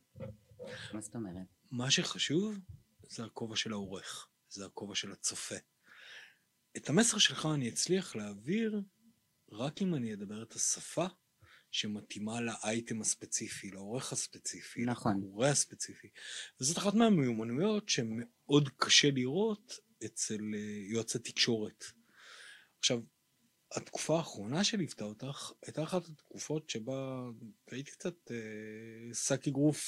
[0.94, 1.48] מה זאת אומרת?
[1.72, 2.60] מה שחשוב
[3.10, 5.56] זה הכובע של העורך, זה הכובע של הצופה.
[6.78, 8.82] את המסר שלך אני אצליח להעביר
[9.52, 11.06] רק אם אני אדבר את השפה
[11.72, 15.18] שמתאימה לאייטם הספציפי, לעורך הספציפי, נכון.
[15.18, 16.10] לקורא הספציפי.
[16.62, 19.74] וזאת אחת מהמיומנויות שמאוד קשה לראות
[20.06, 20.60] אצל אה,
[20.92, 21.84] יועצי תקשורת.
[22.80, 23.00] עכשיו,
[23.76, 27.24] התקופה האחרונה שליוותה אותך הייתה אחת התקופות שבה
[27.72, 29.80] הייתי קצת אה, שק אגרוף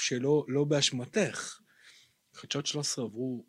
[0.00, 1.60] שלא לא באשמתך.
[2.38, 3.44] חדשות 13 עברו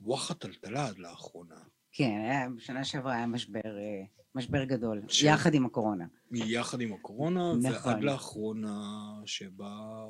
[0.00, 1.54] וואחד טלטלה עד לאחרונה.
[1.92, 6.04] כן, בשנה שעברה היה משבר, אה, משבר גדול, ש- יחד עם הקורונה.
[6.32, 7.92] יחד עם הקורונה, נכון.
[7.92, 8.80] ועד לאחרונה
[9.26, 10.04] שבה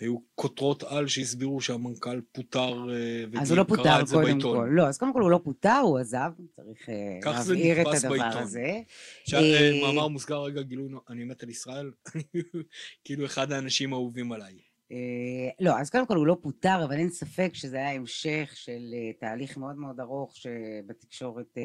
[0.00, 4.56] היו כותרות על שהסבירו שהמנכ"ל פוטר אה, אז הוא לא פוטר קודם בעיתון.
[4.58, 4.68] כל.
[4.72, 8.42] לא, אז קודם כל הוא לא פוטר, הוא עזב, צריך אה, להבהיר את הדבר בעיתון.
[8.42, 8.80] הזה.
[9.22, 9.40] עכשיו,
[9.82, 11.90] מאמר מוסגר רגע, גילוי, אני מת על ישראל,
[13.04, 14.73] כאילו אחד האנשים האהובים עליי.
[14.94, 18.94] אה, לא, אז קודם כל הוא לא פוטר, אבל אין ספק שזה היה המשך של
[18.94, 21.58] אה, תהליך מאוד מאוד ארוך שבתקשורת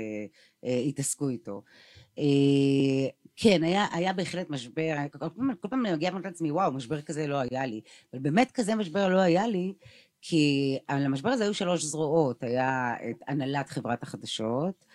[0.64, 1.62] אה, התעסקו איתו.
[3.36, 7.02] כן, היה, היה בהחלט משבר, כל פעם, כל פעם אני מגיעה ואומרת לעצמי, וואו, משבר
[7.02, 7.82] כזה לא היה לי.
[8.14, 9.74] אבל באמת כזה משבר לא היה לי,
[10.22, 12.44] כי על המשבר הזה היו שלוש זרועות.
[12.44, 14.86] היה את הנהלת חברת החדשות,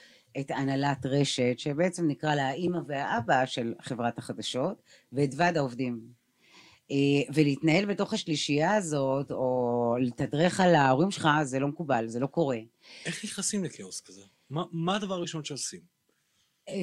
[0.40, 6.24] את הנהלת רשת, שבעצם נקרא לה האימא והאבא של חברת החדשות, ואת ועד העובדים.
[6.90, 6.97] אה,
[7.35, 12.59] ולהתנהל בתוך השלישייה הזאת, או לתדרך על ההורים שלך, זה לא מקובל, זה לא קורה.
[13.07, 14.20] איך נכנסים לכאוס כזה?
[14.51, 15.81] מה, מה הדבר הראשון שעושים?
[16.68, 16.75] אה,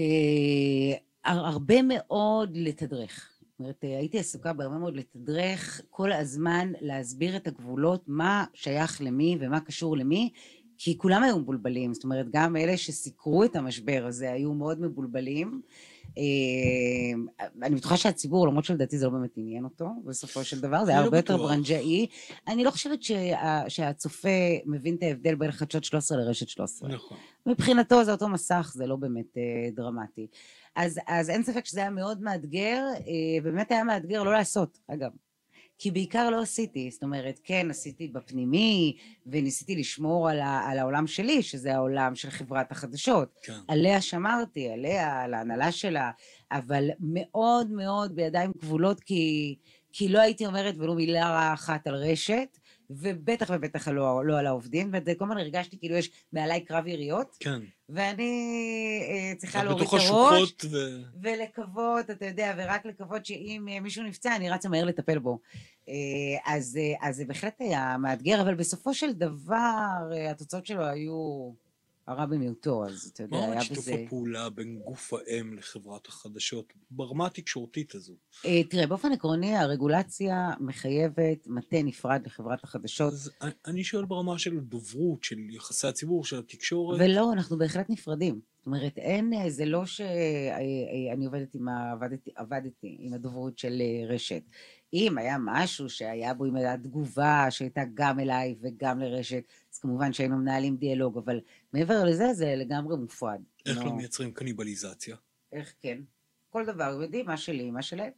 [1.25, 3.27] הר- הרבה מאוד לתדרך.
[3.41, 9.01] זאת אומרת, אה, הייתי עסוקה בהרבה מאוד לתדרך כל הזמן, להסביר את הגבולות, מה שייך
[9.01, 10.29] למי ומה קשור למי,
[10.83, 11.93] כי כולם היו מבולבלים.
[11.93, 15.61] זאת אומרת, גם אלה שסיקרו את המשבר הזה היו מאוד מבולבלים.
[16.17, 16.23] אה,
[17.63, 20.99] אני בטוחה שהציבור, למרות שלדעתי זה לא באמת עניין אותו, בסופו של דבר, זה היה
[20.99, 21.37] לא הרבה יותר.
[21.37, 22.07] ברנג'אי.
[22.47, 24.29] אני לא חושבת שה- שהצופה
[24.65, 26.89] מבין את ההבדל בין חדשות 13 לרשת 13.
[26.89, 27.17] נכון.
[27.45, 30.27] מבחינתו זה אותו מסך, זה לא באמת אה, דרמטי.
[30.75, 35.11] אז, אז אין ספק שזה היה מאוד מאתגר, אה, באמת היה מאתגר לא לעשות, אגב.
[35.81, 41.07] כי בעיקר לא עשיתי, זאת אומרת, כן, עשיתי בפנימי, וניסיתי לשמור על, ה, על העולם
[41.07, 43.39] שלי, שזה העולם של חברת החדשות.
[43.43, 43.53] כן.
[43.67, 46.11] עליה שמרתי, עליה, על ההנהלה שלה,
[46.51, 49.55] אבל מאוד מאוד בידיים כבולות, כי,
[49.93, 52.57] כי לא הייתי אומרת ולו מילה רעה אחת על רשת,
[52.95, 57.59] ובטח ובטח לא, לא על העובדים, וכל הזמן הרגשתי כאילו יש מעליי קרב יריות, כן.
[57.89, 58.31] ואני
[59.09, 60.77] אה, צריכה להוריד את הראש, ו...
[61.21, 65.39] ולקוות, אתה יודע, ורק לקוות שאם אה, מישהו נפצע, אני רצה מהר לטפל בו.
[65.89, 70.85] אה, אז, אה, אז זה בהחלט היה מאתגר, אבל בסופו של דבר, אה, התוצאות שלו
[70.85, 71.51] היו
[72.07, 73.93] הרע במיעוטו, אז אתה יודע, מה היה עוד שיתוף בזה...
[74.05, 78.13] הפעולה בין גוף האם לחברת החדשות, ברמה התקשורתית הזו?
[78.45, 83.31] אה, תראה, באופן עקרוני, הרגולציה מחייבת מטה נפרד לחברת החדשות, אז
[83.67, 86.99] אני- שואל ברמה של דוברות, של יחסי הציבור, של התקשורת.
[86.99, 88.39] ולא, אנחנו בהחלט נפרדים.
[88.57, 91.91] זאת אומרת, אין, אה, זה לא שאני עובדת עם ה...
[91.91, 94.41] עבדתי, עבדתי עם הדוברות של אה, רשת.
[94.93, 100.37] אם היה משהו שהיה בו עם התגובה שהייתה גם אליי וגם לרשת, אז כמובן שהיינו
[100.37, 101.39] מנהלים דיאלוג, אבל
[101.73, 103.41] מעבר לזה, זה לגמרי מופרד.
[103.65, 105.15] איך לא מייצרים קניבליזציה?
[105.53, 105.97] איך כן?
[106.49, 108.11] כל דבר, יודעים, מה שלי, מה שלהם.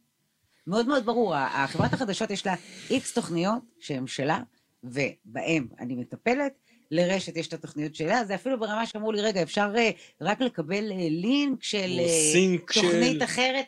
[0.66, 2.54] מאוד מאוד ברור, החברת החדשות יש לה
[2.90, 4.42] איקס תוכניות שהן שלה,
[4.84, 6.52] ובהן אני מטפלת.
[6.90, 9.90] לרשת יש את התוכניות שלה, זה אפילו ברמה שאמרו לי, רגע, אפשר אה,
[10.20, 13.24] רק לקבל אה, לינק של אה, תוכנית של...
[13.24, 13.64] אחרת.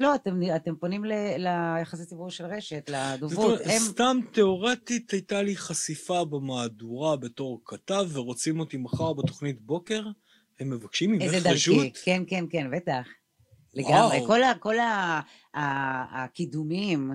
[0.00, 2.90] לא, אתם, אתם פונים ל- ליחסי ציבור של רשת.
[3.36, 10.02] אומרת, הם, סתם תיאורטית הייתה לי חשיפה במהדורה בתור כתב, ורוצים אותי מחר בתוכנית בוקר,
[10.60, 11.54] הם מבקשים ממך איזה דרכי.
[11.54, 11.96] רשות?
[12.04, 13.06] כן, כן, כן, בטח.
[13.76, 13.90] וואו.
[14.12, 14.26] לגמרי.
[14.26, 15.20] כל, ה, כל ה,
[15.54, 17.10] ה, הקידומים,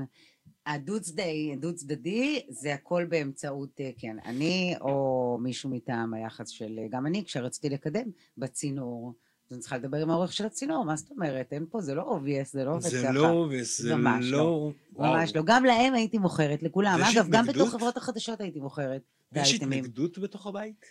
[0.65, 7.25] הדו-צדדי, דו-צדדי, זה הכל באמצעות, אה, כן, אני או מישהו מטעם היחס של, גם אני,
[7.25, 9.13] כשרציתי לקדם בצינור,
[9.51, 11.47] אני צריכה לדבר עם העורך של הצינור, מה זאת אומרת?
[11.53, 12.97] אין פה, זה לא obvious, זה לא עובד ככה.
[12.97, 14.38] זה לא obvious, זה ממש לא...
[14.38, 14.71] לא.
[14.93, 15.13] וואו.
[15.13, 15.41] ממש לא.
[15.45, 16.99] גם להם הייתי מוכרת, לכולם.
[17.13, 17.45] אגב, גם?
[17.45, 19.01] בתוך חברות החדשות הייתי מוכרת
[19.33, 19.53] יש.
[19.53, 20.85] התנגדות בתוך הבית?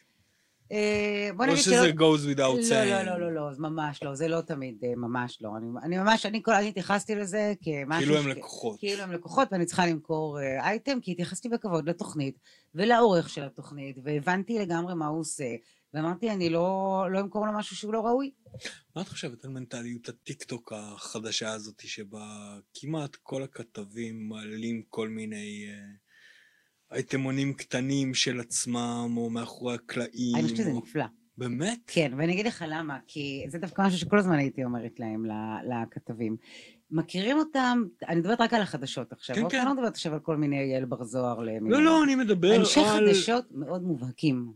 [0.72, 1.74] אה, בוא נגיד שלא...
[1.74, 2.88] שזה goes without לא, saying?
[2.88, 5.50] לא, לא, לא, לא, ממש לא, זה לא תמיד, אה, ממש לא.
[5.82, 8.02] אני, ממש, אני כל הזמן התייחסתי לזה כמשהו...
[8.02, 8.78] כאילו הם לקוחות.
[8.78, 12.38] כאילו הם לקוחות ואני צריכה למכור אה, אייטם, כי התייחסתי בכבוד לתוכנית
[12.74, 15.54] ולעורך של התוכנית, והבנתי לגמרי מה הוא עושה,
[15.94, 18.30] ואמרתי, אני לא, לא אמכור לו משהו שהוא לא ראוי.
[18.96, 25.66] מה את חושבת על מנטליות הטיקטוק החדשה הזאת, שבה כמעט כל הכתבים מעלים כל מיני
[25.68, 30.34] אה, אייטמונים קטנים של עצמם, או מאחורי הקלעים?
[30.34, 31.04] אני חושבת שזה או- נפלא.
[31.38, 31.78] באמת?
[31.86, 35.24] כן, ואני אגיד לך למה, כי זה דווקא משהו שכל הזמן הייתי אומרת להם,
[35.68, 36.36] לכתבים.
[36.90, 39.48] מכירים אותם, אני מדברת רק על החדשות עכשיו, כן?
[39.50, 39.58] כן.
[39.58, 41.70] אני לא מדברת עכשיו על כל מיני יעל בר זוהר למיניהם.
[41.70, 42.60] לא, לא, אני מדבר על...
[42.60, 44.52] אנשי חדשות מאוד מובהקים.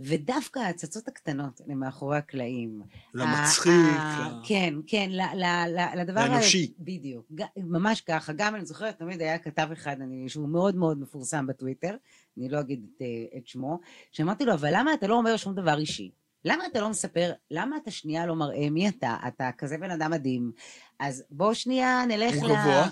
[0.00, 2.82] ודווקא ההצצות הקטנות למאחורי הקלעים.
[3.14, 6.20] למצחיק, ה- ה- ל- כן, כן, ל- ל- ל- לדבר...
[6.20, 6.72] ה- לאנושי.
[6.78, 7.26] בדיוק.
[7.34, 8.32] ג- ממש ככה.
[8.36, 11.96] גם אני זוכרת, תמיד היה כתב אחד, אני, שהוא מאוד מאוד מפורסם בטוויטר,
[12.38, 13.78] אני לא אגיד את, אה, את שמו,
[14.12, 16.10] שאמרתי לו, אבל למה אתה לא אומר שום דבר אישי?
[16.44, 19.16] למה אתה לא מספר, למה אתה שנייה לא מראה מי אתה?
[19.28, 20.52] אתה כזה בן אדם מדהים.
[20.98, 22.88] אז בוא שנייה נלך הוא גבוה?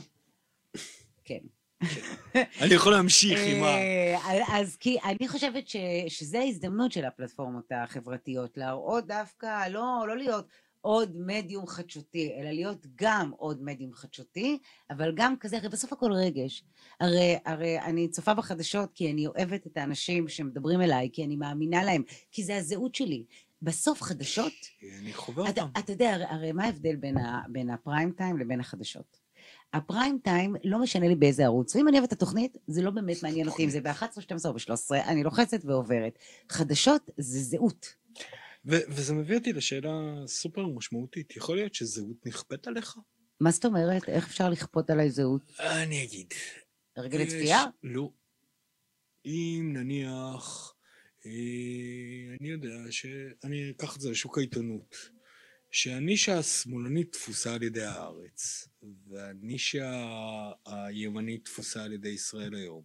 [1.24, 1.38] כן.
[2.62, 3.66] אני יכול להמשיך עם ה...
[3.66, 5.76] אה, אז כי אני חושבת ש,
[6.08, 10.46] שזה ההזדמנות של הפלטפורמות החברתיות, להראות דווקא, לא, לא להיות
[10.86, 14.58] עוד מדיום חדשותי, אלא להיות גם עוד מדיום חדשותי,
[14.90, 16.64] אבל גם כזה, הרי בסוף הכל רגש.
[17.00, 21.84] הרי, הרי אני צופה בחדשות כי אני אוהבת את האנשים שמדברים אליי, כי אני מאמינה
[21.84, 23.24] להם, כי זה הזהות שלי.
[23.62, 24.52] בסוף חדשות,
[25.00, 25.66] אני חווה אותם.
[25.78, 29.25] אתה יודע, הרי, הרי מה ההבדל בין, ה, בין הפריים טיים לבין החדשות?
[29.76, 33.22] הפריים טיים לא משנה לי באיזה ערוץ, ואם אני אוהבת את התוכנית, זה לא באמת
[33.22, 36.18] מעניין אותי אם זה ב-11, 12 או ב-13, אני לוחצת ועוברת.
[36.48, 37.86] חדשות זה זהות.
[38.66, 39.90] ו- וזה מביא אותי לשאלה
[40.26, 41.36] סופר משמעותית.
[41.36, 42.96] יכול להיות שזהות נכפית עליך?
[43.40, 44.08] מה זאת אומרת?
[44.08, 45.52] איך אפשר לכפות עליי זהות?
[45.60, 46.26] אני אגיד.
[46.96, 47.64] הרגל יש- לצפייה?
[47.82, 48.10] לא.
[49.26, 50.74] אם נניח,
[51.26, 51.30] אה,
[52.40, 54.96] אני יודע שאני אקח את זה לשוק העיתונות,
[55.76, 58.68] שהנישה השמאלנית תפוסה על ידי הארץ,
[59.08, 59.92] והנישה
[60.66, 62.82] הימנית תפוסה על ידי ישראל היום,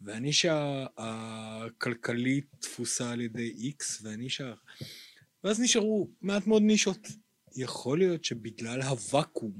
[0.00, 4.54] והנישה הכלכלית תפוסה על ידי איקס, והנישה...
[5.44, 7.08] ואז נשארו מעט מאוד נישות.
[7.56, 9.52] יכול להיות שבגלל הוואקום,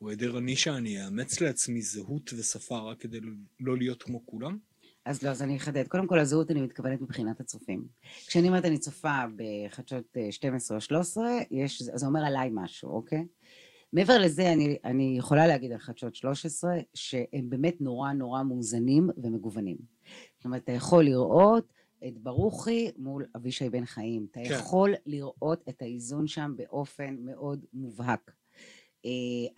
[0.00, 3.18] או היעדר הנישה, אני אאמץ לעצמי זהות ושפה רק כדי
[3.60, 4.58] לא להיות כמו כולם?
[5.04, 5.88] אז לא, אז אני אחדד.
[5.88, 7.84] קודם כל, הזהות אני מתכוונת מבחינת הצופים.
[8.26, 13.26] כשאני אומרת אני צופה בחדשות אה, 12 או 13, יש, זה אומר עליי משהו, אוקיי?
[13.92, 19.76] מעבר לזה, אני, אני יכולה להגיד על חדשות 13, שהם באמת נורא נורא מאוזנים ומגוונים.
[20.36, 21.72] זאת אומרת, אתה יכול לראות
[22.06, 24.26] את ברוכי מול אבישי בן חיים.
[24.30, 24.54] אתה כן.
[24.54, 28.30] יכול לראות את האיזון שם באופן מאוד מובהק.
[29.06, 29.10] אה,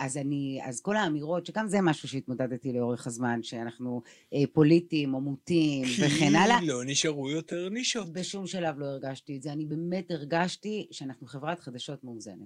[0.07, 4.03] אז אני, אז כל האמירות, שגם זה משהו שהתמודדתי לאורך הזמן, שאנחנו
[4.35, 8.13] אה, פוליטיים או מוטים וכן הלאה, כי לא נשארו יותר נישות.
[8.13, 9.53] בשום שלב לא הרגשתי את זה.
[9.53, 12.37] אני באמת הרגשתי שאנחנו חברת חדשות מאוזנת.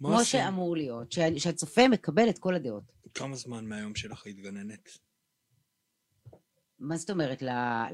[0.00, 0.40] מה כמו עושים?
[0.40, 2.82] שאמור להיות, שה- שהצופה מקבל את כל הדעות.
[3.14, 4.88] כמה זמן מהיום שלך היית גננת?
[6.78, 7.42] מה זאת אומרת,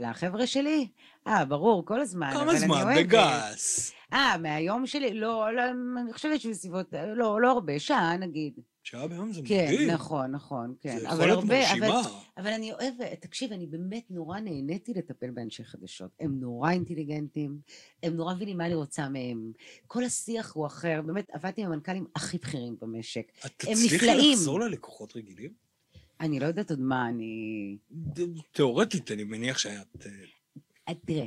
[0.01, 0.89] לחבר'ה שלי?
[1.27, 2.31] אה, ברור, כל הזמן.
[2.33, 2.95] כמה זמן?
[2.97, 3.93] בגס.
[4.13, 5.15] אה, מהיום שלי?
[5.15, 5.63] לא, לא,
[6.01, 8.53] אני חושבת שבסביבות, לא, לא הרבה, שעה נגיד.
[8.83, 9.91] שעה ביום זה כן, מדהים.
[9.91, 10.99] נכון, נכון, כן.
[10.99, 11.87] זה יכולת הרבה, מרשימה.
[11.87, 16.11] אבל, אבל אני אוהבת, תקשיב, אני באמת נורא נהניתי לטפל באנשי חדשות.
[16.21, 17.59] הם נורא אינטליגנטים,
[18.03, 19.53] הם נורא מבינים מה אני רוצה מהם.
[19.87, 23.33] כל השיח הוא אחר, באמת, עבדתי עם המנכ"לים הכי בכירים במשק.
[23.47, 24.33] את הם תצליחי נפלאים.
[24.33, 25.53] לחזור ללקוחות רגילים?
[26.21, 27.77] אני לא יודעת עוד מה אני...
[28.53, 30.07] תיאורטית, אני מניח שאת...
[30.89, 31.27] אה, תראה,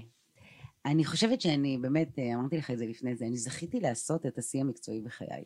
[0.86, 4.38] אני חושבת שאני באמת, אה, אמרתי לך את זה לפני זה, אני זכיתי לעשות את
[4.38, 5.44] השיא המקצועי בחיי.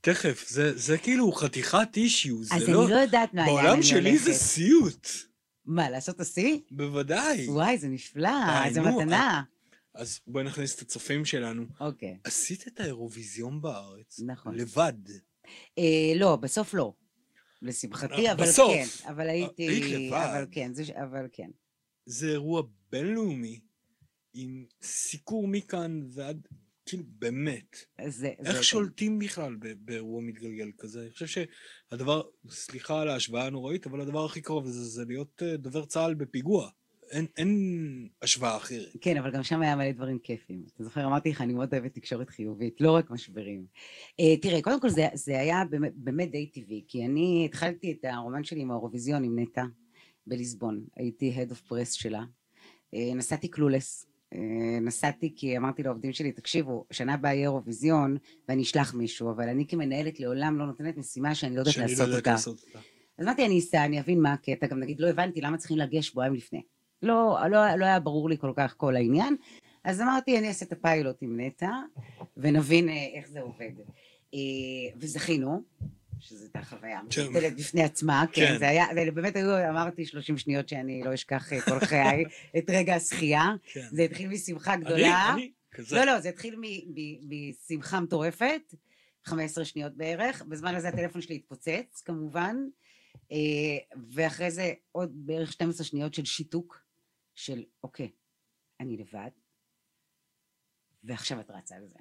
[0.00, 2.82] תכף, זה, זה כאילו חתיכת אישיו, זה אז לא...
[2.82, 5.08] אני לא יודעת מה היה, בעולם שלי זה סיוט.
[5.64, 6.58] מה, לעשות את השיא?
[6.70, 7.48] בוודאי.
[7.48, 9.42] וואי, זה נפלא, זו מתנה.
[9.94, 11.64] אז בואי נכניס את הצופים שלנו.
[11.80, 14.20] אוקיי, עשית את האירוויזיון בארץ.
[14.26, 14.54] נכון.
[14.54, 14.92] לבד.
[15.78, 16.92] אה, לא, בסוף לא.
[17.62, 18.72] לשמחתי, אה, אבל בסוף.
[18.72, 19.08] כן.
[19.08, 19.62] אבל הייתי...
[19.62, 20.16] היית לבד.
[20.16, 21.50] אבל כן, זה, אבל כן.
[22.06, 23.60] זה אירוע בינלאומי,
[24.34, 26.46] עם סיקור מכאן ועד...
[26.86, 27.76] כאילו, באמת.
[27.98, 28.62] זה, זה איך כן.
[28.62, 31.02] שולטים בכלל ב- באירוע מתגלגל כזה?
[31.02, 31.26] אני חושב
[31.90, 36.14] שהדבר, סליחה על ההשוואה הנוראית, אבל הדבר הכי קרוב לזה זה להיות אה, דובר צה"ל
[36.14, 36.70] בפיגוע.
[37.10, 38.88] אין, אין השוואה אחרת.
[39.00, 40.64] כן, אבל גם שם היה מלא דברים כיפים.
[40.74, 43.66] אתה זוכר, אמרתי לך, אני מאוד אוהבת תקשורת חיובית, לא רק משברים.
[44.10, 48.04] Uh, תראה, קודם כל זה, זה היה באמת, באמת די טבעי, כי אני התחלתי את
[48.04, 49.64] הרומן שלי עם האירוויזיון עם נטע
[50.26, 50.84] בליסבון.
[50.96, 52.22] הייתי Head of Press שלה.
[52.94, 54.06] Uh, נסעתי קלולס.
[54.34, 58.16] אה, נסעתי כי אמרתי לעובדים שלי, תקשיבו, שנה הבאה יהיה אירוויזיון
[58.48, 62.06] ואני אשלח מישהו, אבל אני כמנהלת לעולם לא נותנת משימה שאני לא יודעת לא לעשות
[62.06, 62.30] יודעת אותה.
[62.30, 62.78] לעשות אותה.
[63.18, 66.02] אז אמרתי, אני אסע, אני אבין מה הקטע, גם נגיד, לא הבנתי למה צריכים להגיע
[66.02, 66.62] שבועיים לפני.
[67.02, 69.36] לא, לא, לא היה ברור לי כל כך כל העניין,
[69.84, 71.70] אז אמרתי, אני אעשה את הפיילוט עם נטע,
[72.36, 73.72] ונבין אה, איך זה עובד.
[74.34, 74.38] אה,
[74.96, 75.62] וזכינו,
[76.22, 77.28] שזו הייתה חוויה כן.
[77.28, 78.58] מטלטלת בפני עצמה, כן, כן.
[78.58, 82.24] זה היה, זה באמת היו, אמרתי 30 שניות שאני לא אשכח אה, כל חיי,
[82.58, 83.44] את רגע הזכייה.
[83.64, 83.88] כן.
[83.90, 85.30] זה התחיל משמחה אני, גדולה.
[85.34, 85.96] אני, כזה.
[85.96, 86.56] לא, לא, זה התחיל
[87.28, 88.74] משמחה מטורפת,
[89.24, 92.56] 15 שניות בערך, בזמן הזה הטלפון שלי התפוצץ, כמובן,
[93.32, 96.84] אה, ואחרי זה עוד בערך 12 שניות של שיתוק,
[97.34, 98.10] של אוקיי,
[98.80, 99.30] אני לבד,
[101.04, 101.98] ועכשיו את רצה על זה.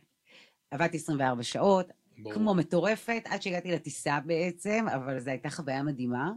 [0.72, 1.88] עבדתי 24 שעות,
[2.22, 2.34] ברור.
[2.34, 6.32] כמו מטורפת, עד שהגעתי לטיסה בעצם, אבל זו הייתה חוויה מדהימה.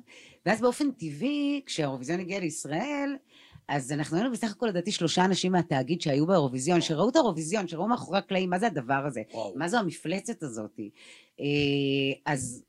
[0.46, 3.16] ואז באופן טבעי, כשהאירוויזיון הגיע לישראל,
[3.68, 7.88] אז אנחנו היינו בסך הכל לדעתי שלושה אנשים מהתאגיד שהיו באירוויזיון, שראו את האירוויזיון, שראו
[7.88, 9.22] מאחורי הקלעים, מה זה הדבר הזה?
[9.32, 9.52] וואו.
[9.56, 10.80] מה זו המפלצת הזאת?
[11.40, 11.44] אה,
[12.26, 12.64] אז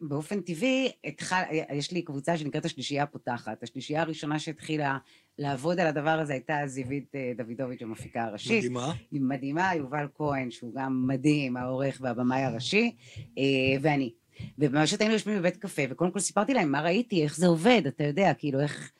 [0.00, 3.62] באופן טבעי, התחל, יש לי קבוצה שנקראת השלישייה הפותחת.
[3.62, 4.98] השלישייה הראשונה שהתחילה
[5.38, 8.58] לעבוד על הדבר הזה הייתה זיווית אה, דוידוביץ', המפיקה הראשית.
[8.58, 8.92] מדהימה.
[9.10, 12.96] היא מדהימה, יובל כהן, שהוא גם מדהים, העורך והבמאי הראשי,
[13.38, 13.42] אה,
[13.80, 14.12] ואני.
[14.58, 18.04] ופשוט היינו יושבים בבית קפה, וקודם כל סיפרתי להם מה ראיתי, איך זה עובד, אתה
[18.04, 18.92] יודע, כאילו איך...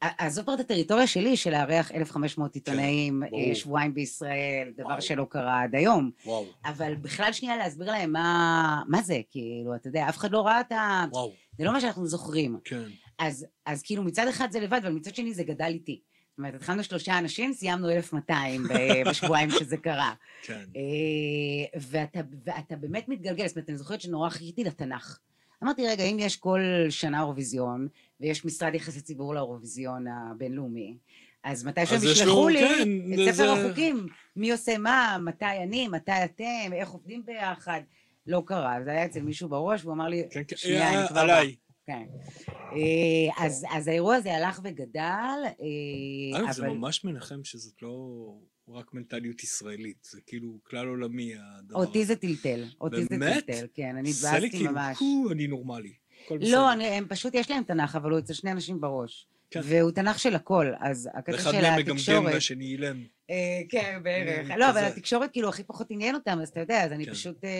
[0.00, 3.40] אז זו כבר את הטריטוריה שלי של לארח 1,500 עיתונאים, ברור.
[3.48, 5.02] אה, שבועיים בישראל, דבר וואו.
[5.02, 6.10] שלא קרה עד היום.
[6.26, 6.44] וואו.
[6.64, 10.60] אבל בכלל שנייה להסביר להם מה, מה זה, כאילו, אתה יודע, אף אחד לא ראה
[10.60, 11.04] את ה...
[11.12, 11.32] וואו.
[11.58, 12.58] זה לא מה שאנחנו זוכרים.
[12.64, 12.82] כן.
[13.18, 16.00] אז, אז כאילו מצד אחד זה לבד, אבל מצד שני זה גדל איתי.
[16.30, 18.68] זאת אומרת, התחלנו שלושה אנשים, סיימנו 1,200 ב-
[19.10, 20.12] בשבועיים שזה קרה.
[20.42, 20.64] כן.
[20.76, 25.18] אה, ואתה, ואתה באמת מתגלגל, זאת אומרת, אני זוכרת שנורא חיכיתי לתנ"ך.
[25.62, 27.88] אמרתי, רגע, אם יש כל שנה אירוויזיון,
[28.20, 30.96] ויש משרד יחסי ציבור לאירוויזיון הבינלאומי,
[31.44, 35.88] אז מתי שהם ישלחו לי כן, את ספר זה- החוקים, מי עושה מה, מתי אני,
[35.88, 37.80] מתי אתם, איך עובדים ביחד,
[38.26, 38.76] לא קרה.
[38.84, 40.56] זה היה אצל מישהו בראש, והוא אמר לי, כן, כן.
[40.56, 41.20] שנייה, אני אה, כבר.
[41.20, 41.54] עליי.
[41.86, 42.02] כן.
[42.50, 45.00] אה, אז, אז האירוע הזה הלך וגדל,
[45.44, 48.34] אה, אגב, זה אבל ממש מנחם שזאת לא
[48.68, 51.76] רק מנטליות ישראלית, זה כאילו כלל עולמי הדבר.
[51.80, 53.46] אותי זה טלטל, אותי זה באמת?
[53.46, 54.98] טלטל, כן, אני התבאסתי ממש.
[54.98, 55.92] "קו, אני נורמלי.
[56.24, 59.26] הכל בסדר." לא, אני, הם פשוט, יש להם תנ"ך, אבל הוא אצל שני אנשים בראש.
[59.50, 59.60] כן.
[59.64, 62.34] והוא תנ"ך של הכל, אז הקטע ואחד של מהם מגמגם התקשורת...
[62.34, 62.96] והשני אילם.
[63.30, 64.50] אה, כן, בערך.
[64.50, 64.84] אה, לא, אבל.
[64.84, 67.12] התקשורת כאילו הכי פחות עניין אותם, אז אתה יודע, אז אני כן.
[67.12, 67.50] פשוט אה,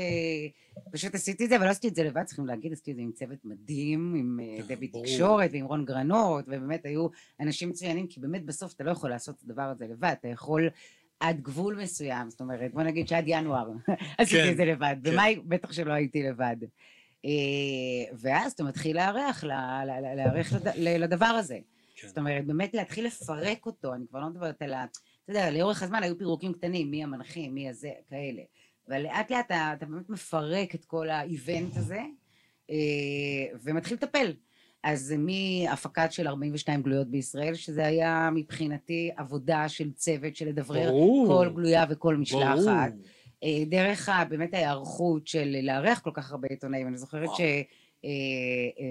[0.93, 3.03] פשוט עשיתי את זה, אבל לא עשיתי את זה לבד, צריכים להגיד, עשיתי את זה
[3.03, 5.05] עם צוות מדהים, עם אה, כן, דבי ברור.
[5.05, 7.09] תקשורת ועם רון גרנות, ובאמת היו
[7.41, 10.69] אנשים מצוינים, כי באמת בסוף אתה לא יכול לעשות את הדבר הזה לבד, אתה יכול
[11.21, 13.71] עד גבול מסוים, זאת אומרת, בוא נגיד שעד ינואר
[14.19, 15.11] עשיתי כן, את זה לבד, כן.
[15.11, 16.57] במאי בטח שלא הייתי לבד.
[17.25, 17.31] אה,
[18.19, 21.59] ואז אתה מתחיל להיערך, ל- ל- ל- להיערך לד- ל- לדבר הזה.
[21.97, 22.09] כן.
[22.09, 24.85] זאת אומרת, באמת להתחיל לפרק אותו, אני כבר לא מדברת על ה...
[25.25, 28.43] אתה יודע, לאורך הזמן היו פירוקים קטנים, מי המנחים, מי הזה, כאלה.
[28.89, 32.01] אבל לאט לאט אתה, אתה באמת מפרק את כל האיבנט הזה,
[32.71, 32.77] אה,
[33.63, 34.33] ומתחיל לטפל.
[34.83, 41.27] אז מהפקת של 42 גלויות בישראל, שזה היה מבחינתי עבודה של צוות של לדברר ברור.
[41.29, 42.43] כל גלויה וכל משלחת.
[42.93, 43.05] ברור.
[43.45, 46.89] אה, דרך באמת ההיערכות של לארח כל כך הרבה עיתונאים.
[46.89, 47.39] אני זוכרת וואו.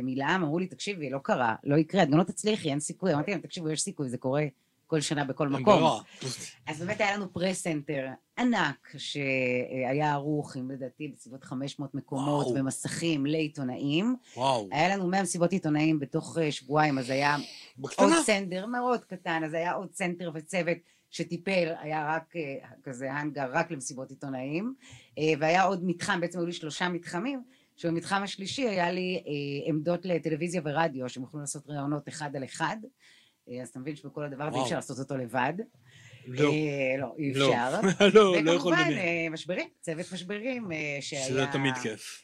[0.01, 3.13] שמילאם אמרו לי, תקשיבי, לא קרה, לא יקרה, את גם לא תצליחי, אין סיכוי.
[3.13, 4.43] אמרתי להם, תקשיבו, יש סיכוי, זה קורה
[4.93, 5.63] כל שנה בכל מקום.
[5.63, 5.99] ברירה.
[6.67, 12.59] אז באמת היה לנו press center ענק, שהיה ערוך עם לדעתי בסביבות 500 מקומות וואו.
[12.59, 14.15] ומסכים לעיתונאים.
[14.37, 14.67] וואו.
[14.71, 17.45] היה לנו 100 מסיבות עיתונאים בתוך אה, שבועיים, אז היה עוד
[17.77, 18.23] בקטנה.
[18.23, 20.77] center מאוד קטן, אז היה עוד center וצוות
[21.13, 24.73] שטיפל, היה רק אה, כזה האנגר רק למסיבות עיתונאים,
[25.17, 27.43] אה, והיה עוד מתחם, בעצם היו לי שלושה מתחמים,
[27.75, 32.77] שבמתחם השלישי היה לי אה, עמדות לטלוויזיה ורדיו, שהם יכלו לעשות ראיונות אחד על אחד,
[33.61, 34.63] אז אתה מבין שבכל הדבר הזה אי.
[34.63, 35.53] אפשר לעשות אותו לבד.
[36.27, 36.51] לא.
[36.99, 37.47] לא, אי לא.
[37.47, 37.81] אפשר.
[38.13, 38.91] לא, לא יכול וכמובן,
[39.31, 40.71] משברים, צוות משברים
[41.01, 41.23] שהיה...
[41.23, 42.23] שזה תמיד כיף.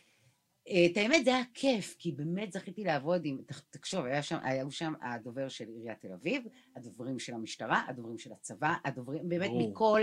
[0.70, 4.38] אה, את האמת זה היה כיף, כי באמת זכיתי לעבוד עם, תח- תחשוב, היה שם,
[4.44, 6.44] היו שם הדובר של עיריית תל אביב,
[6.76, 9.70] הדוברים של המשטרה, הדוברים של הצבא, הדוברים באמת ברור.
[9.72, 10.02] מכל,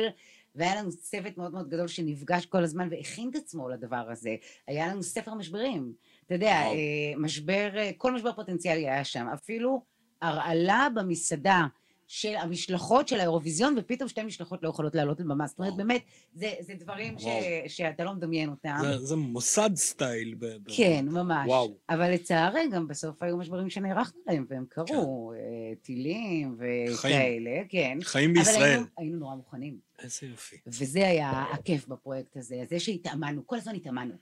[0.55, 4.37] והיה לנו צוות מאוד מאוד גדול שנפגש כל הזמן והכין את עצמו לדבר הזה.
[4.67, 5.93] היה לנו ספר משברים,
[6.27, 6.73] אתה יודע, וואו.
[6.75, 6.79] אה,
[7.17, 9.83] משבר, אה, כל משבר פוטנציאלי היה שם, אפילו
[10.23, 11.67] הרעלה במסעדה.
[12.09, 15.47] של המשלחות של האירוויזיון, ופתאום שתי משלחות לא יכולות לעלות לבמה.
[15.47, 15.77] זאת אומרת.
[15.77, 16.03] באמת,
[16.35, 17.25] זה, זה דברים ש.
[17.69, 18.77] שאתה לא מדמיין אותם.
[18.81, 20.35] זה- זה מוסד סטייל.
[20.35, 21.49] ב- ב- כן, ממש.
[21.49, 21.77] וואו.
[21.91, 25.39] אבל לצערי, גם בסוף היו משברים שנערכנו להם, והם קרו, אה,
[25.83, 27.99] טילים וכאלה, כן.
[28.03, 28.63] חיים אבל בישראל.
[28.63, 29.79] היינו, היינו נורא מוכנים.
[29.99, 30.57] איזה יופי.
[30.67, 34.15] וזה היה הכיף בפרויקט הזה, זה שהתאמנו, כל הזמן התאמנו.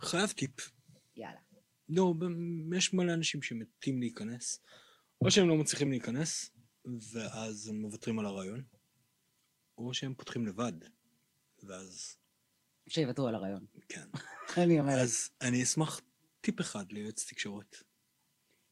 [0.00, 0.50] חייב טיפ.
[1.16, 1.36] יאללה.
[1.88, 2.14] לא,
[2.76, 4.60] יש מלא אנשים שמתים להיכנס,
[5.20, 6.50] או שהם לא מצליחים להיכנס,
[6.84, 8.62] ואז הם מוותרים על הרעיון,
[9.78, 10.72] או שהם פותחים לבד.
[11.62, 12.16] ואז,
[12.88, 13.66] שיוותרו על הרעיון.
[13.88, 14.06] כן.
[14.62, 14.98] אני אומרת.
[14.98, 16.00] אז אני אשמח
[16.40, 17.76] טיפ אחד ליועץ תקשורת.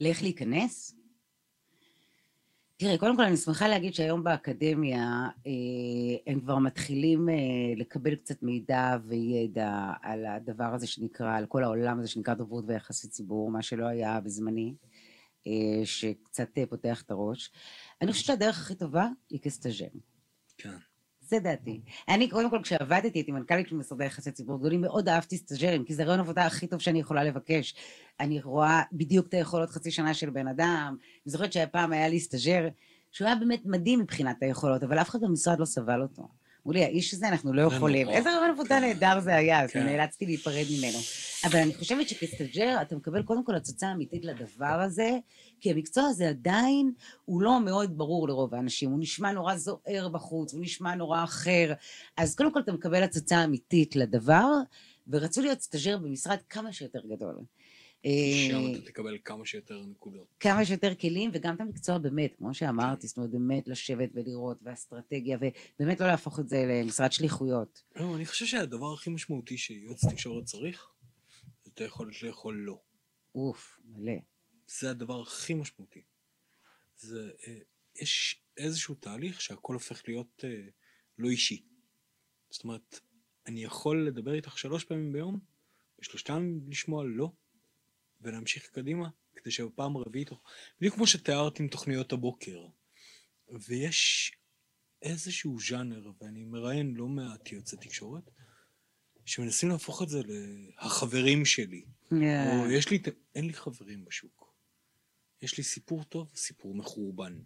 [0.01, 0.95] לאיך להיכנס?
[2.77, 5.53] תראה, קודם כל אני שמחה להגיד שהיום באקדמיה אה,
[6.27, 7.35] הם כבר מתחילים אה,
[7.77, 13.09] לקבל קצת מידע וידע על הדבר הזה שנקרא, על כל העולם הזה שנקרא דוברות ויחסי
[13.09, 14.75] ציבור, מה שלא היה בזמני,
[15.85, 17.51] שקצת אה, פותח את הראש.
[18.03, 19.87] אני חושבת שהדרך הכי טובה היא כסטאז'ר.
[20.59, 20.77] כן.
[21.21, 21.81] זה דעתי.
[22.09, 25.95] אני, קודם כל, כשעבדתי, הייתי מנכ"לית של משרדי יחסי ציבור גדולים, מאוד אהבתי סטאג'רים, כי
[25.95, 27.75] זה רעיון עבודה הכי טוב שאני יכולה לבקש.
[28.21, 30.97] אני רואה בדיוק את היכולות חצי שנה של בן אדם.
[31.01, 32.69] אני זוכרת שהפעם היה לי סטאג'ר,
[33.11, 36.29] שהוא היה באמת מדהים מבחינת היכולות, אבל אף אחד במשרד לא סבל אותו.
[36.67, 38.07] אמרו לי, האיש הזה, אנחנו לא יכולים.
[38.07, 38.17] נורא.
[38.17, 38.81] איזה ראיון עבודה כן.
[38.81, 39.87] נהדר זה היה, אז כן.
[39.87, 40.99] נאלצתי להיפרד ממנו.
[41.45, 45.19] אבל אני חושבת שכסטאג'ר אתה מקבל קודם כל הצצה אמיתית לדבר הזה,
[45.61, 46.93] כי המקצוע הזה עדיין
[47.25, 51.73] הוא לא מאוד ברור לרוב האנשים, הוא נשמע נורא זוהר בחוץ, הוא נשמע נורא אחר.
[52.17, 54.47] אז קודם כל אתה מקבל הצצה אמיתית לדבר,
[55.09, 57.35] ורצו להיות סטאג'ר במשרד כמה שיותר גדול.
[58.49, 60.27] שם אה, אתה תקבל כמה שיותר נקודות.
[60.41, 65.39] כמה שיותר כלים, וגם את המקצוע באמת, כמו שאמרתי, זאת אומרת, באמת לשבת ולראות, ואסטרטגיה,
[65.41, 67.83] ובאמת לא להפוך את זה למשרד שליחויות.
[67.97, 70.89] לא, אני חושב שהדבר הכי משמעותי שיועץ תקשורת צריך,
[71.65, 72.81] זה את היכולת לאכול לא.
[73.35, 74.13] אוף, מלא.
[74.67, 76.03] זה הדבר הכי משמעותי.
[76.97, 77.59] זה, אה,
[78.03, 80.65] יש איזשהו תהליך שהכל הופך להיות אה,
[81.19, 81.63] לא אישי.
[82.51, 83.01] זאת אומרת,
[83.47, 85.39] אני יכול לדבר איתך שלוש פעמים ביום,
[86.01, 87.33] ושלושתן לשמוע לא,
[88.23, 90.31] ולהמשיך קדימה, כדי שבפעם הרביעית,
[90.79, 92.67] בדיוק כמו שתיארת עם תוכניות הבוקר.
[93.69, 94.33] ויש
[95.03, 98.31] איזשהו ז'אנר, ואני מראיין לא מעט יוצאי תקשורת,
[99.25, 101.85] שמנסים להפוך את זה ל"החברים שלי".
[102.13, 103.03] או יש לי,
[103.35, 104.55] אין לי חברים בשוק.
[105.43, 107.39] יש לי סיפור טוב, סיפור מחורבן.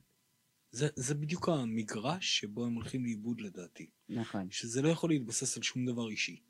[0.70, 3.90] זה, זה בדיוק המגרש שבו הם הולכים לאיבוד לדעתי.
[4.08, 4.50] נכון.
[4.50, 6.42] שזה לא יכול להתבסס על שום דבר אישי.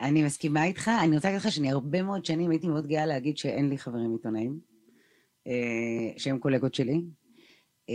[0.00, 3.38] אני מסכימה איתך, אני רוצה להגיד לך שאני הרבה מאוד שנים הייתי מאוד גאה להגיד
[3.38, 4.58] שאין לי חברים עיתונאים,
[5.46, 5.52] אה,
[6.16, 7.00] שהם קולגות שלי.
[7.90, 7.94] אה,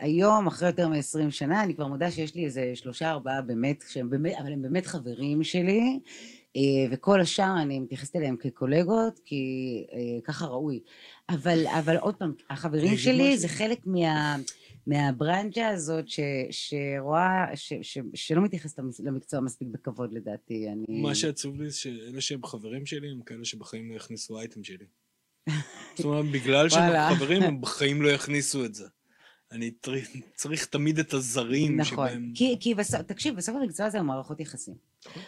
[0.00, 4.10] היום, אחרי יותר מ-20 שנה, אני כבר מודה שיש לי איזה שלושה, ארבעה באמת, שהם
[4.10, 6.00] באמת, אבל הם באמת חברים שלי,
[6.56, 9.44] אה, וכל השאר אני מתייחסת אליהם כקולגות, כי
[10.24, 10.80] ככה ראוי.
[11.28, 13.38] אבל, אבל עוד פעם, החברים שלי.
[13.38, 14.36] זה חלק מה...
[14.86, 16.20] מהברנג'ה הזאת ש,
[16.50, 20.68] שרואה, ש, ש, שלא מתייחסת למקצוע מספיק בכבוד לדעתי.
[20.68, 21.02] אני...
[21.02, 24.86] מה שעצוב לי שאלה שהם חברים שלי הם כאלה שבחיים לא יכניסו אייטם שלי.
[25.96, 27.14] זאת אומרת, בגלל שהם.
[27.16, 28.84] חברים הם בחיים לא יכניסו את זה.
[29.52, 32.32] אני צריך, צריך תמיד את הזרים נכון, שבהם...
[32.34, 34.74] כי, כי בסוף, תקשיב, בסוף המקצוע הזה הוא מערכות יחסים.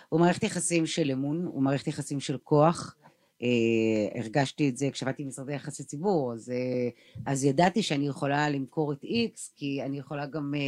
[0.09, 2.97] הוא מערכת יחסים של אמון, הוא מערכת יחסים של כוח.
[3.43, 6.89] אה, הרגשתי את זה כשעבדתי במשרדי יחסי ציבור, אז, אה,
[7.27, 10.61] אז ידעתי שאני יכולה למכור את X, כי אני יכולה גם אה,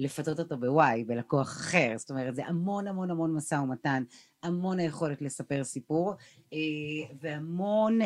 [0.00, 1.94] לפתות אותו ב-Y, בלקוח אחר.
[1.96, 4.02] זאת אומרת, זה המון המון המון משא ומתן,
[4.42, 6.14] המון היכולת לספר סיפור,
[7.20, 7.98] והמון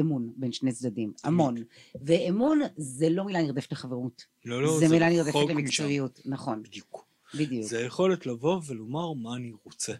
[0.00, 1.54] אמון בין שני צדדים, המון.
[1.94, 4.24] ואמון זה לא מילה נרדפת לחברות.
[4.44, 5.48] לא, לא, זה מילה נרדפת משם.
[5.48, 7.06] למקצועיות, נכון, בדיוק.
[7.34, 9.92] בדיוק, זה היכולת לבוא ולומר מה אני רוצה.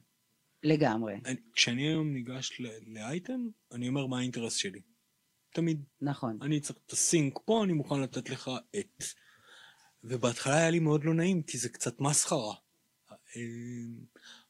[0.65, 3.41] לגמרי, אני, כשאני היום ניגש לאייטם,
[3.73, 4.81] אני אומר מה האינטרס שלי.
[5.55, 5.83] תמיד.
[6.01, 6.39] נכון.
[6.43, 9.05] אני צריך את הסינק פה, אני מוכן לתת לך את.
[10.05, 12.55] ובהתחלה היה לי מאוד לא נעים, כי זה קצת מסחרה.
[13.37, 13.43] אה,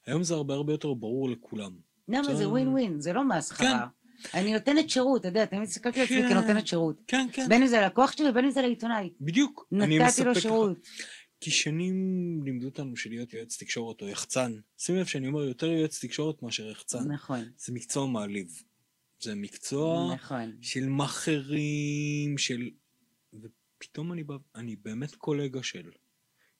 [0.06, 1.72] היום זה הרבה הרבה יותר ברור לכולם.
[2.08, 3.86] למה זה זה- ווין ווין, זה לא מסחרה.
[4.34, 6.28] אני נותנת שירות, אתה יודע, תמיד הסתכלתי על עצמי כן.
[6.28, 6.96] כנותנת שירות.
[7.06, 9.10] כן, כן, בין אם זה ללקוח שלי ובין אם זה לעיתונאי.
[9.20, 9.66] בדיוק.
[9.72, 10.46] נתתי לו לך.
[11.44, 14.52] כי שנים לימדו אותנו שלהיות יועץ תקשורת או יחצן.
[14.78, 17.12] שים לב שאני אומר יותר יועץ תקשורת מאשר יחצן.
[17.12, 18.62] נכון, זה מקצוע מעליב.
[19.20, 20.56] זה מקצוע נכון.
[20.60, 22.70] של מאכערים, של...
[23.34, 24.34] ופתאום אני, בא...
[24.54, 25.90] אני באמת קולגה של.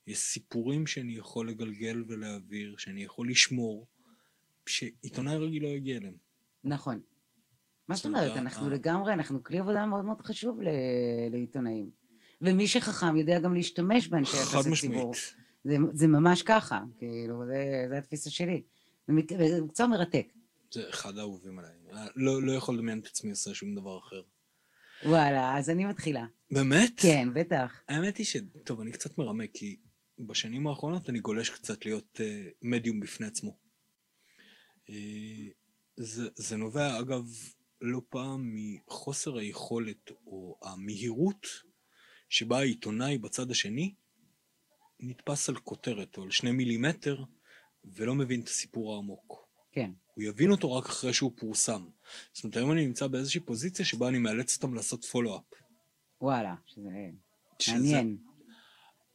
[0.06, 3.86] יש סיפורים שאני יכול לגלגל ולהעביר, שאני יכול לשמור,
[4.66, 6.16] שעיתונאי רגיל לא יגיע אליהם.
[6.64, 7.00] נכון.
[7.88, 8.36] מה זאת אומרת?
[8.36, 10.60] אנחנו ה- לגמרי, אנחנו כלי עבודה מאוד מאוד חשוב
[11.30, 11.90] לעיתונאים.
[12.44, 14.70] ומי שחכם יודע גם להשתמש באנשי יחסי.
[14.80, 15.14] ציבור.
[15.64, 18.62] זה, זה ממש ככה, כאילו, זה, זה התפיסה שלי.
[19.08, 20.26] זה מק- זה מקצוע מרתק.
[20.72, 21.72] זה אחד האהובים עליי.
[22.16, 24.22] לא, לא יכול לדמיין את עצמי עושה שום דבר אחר.
[25.06, 26.26] וואלה, אז אני מתחילה.
[26.50, 26.92] באמת?
[26.96, 27.80] כן, בטח.
[27.88, 28.36] האמת היא ש...
[28.64, 29.76] טוב, אני קצת מרמה, כי
[30.18, 33.56] בשנים האחרונות אני גולש קצת להיות uh, מדיום בפני עצמו.
[34.86, 34.90] Uh,
[35.96, 37.24] זה, זה נובע, אגב,
[37.80, 41.46] לא פעם מחוסר היכולת או המהירות
[42.34, 43.94] שבה העיתונאי בצד השני
[45.00, 47.24] נתפס על כותרת או על שני מילימטר
[47.84, 49.48] ולא מבין את הסיפור העמוק.
[49.72, 49.90] כן.
[50.14, 51.84] הוא יבין אותו רק אחרי שהוא פורסם.
[52.32, 55.42] זאת אומרת, היום אני נמצא באיזושהי פוזיציה שבה אני מאלץ אותם לעשות פולו-אפ.
[56.20, 56.88] וואלה, שזה
[57.58, 58.16] שזה- מעניין.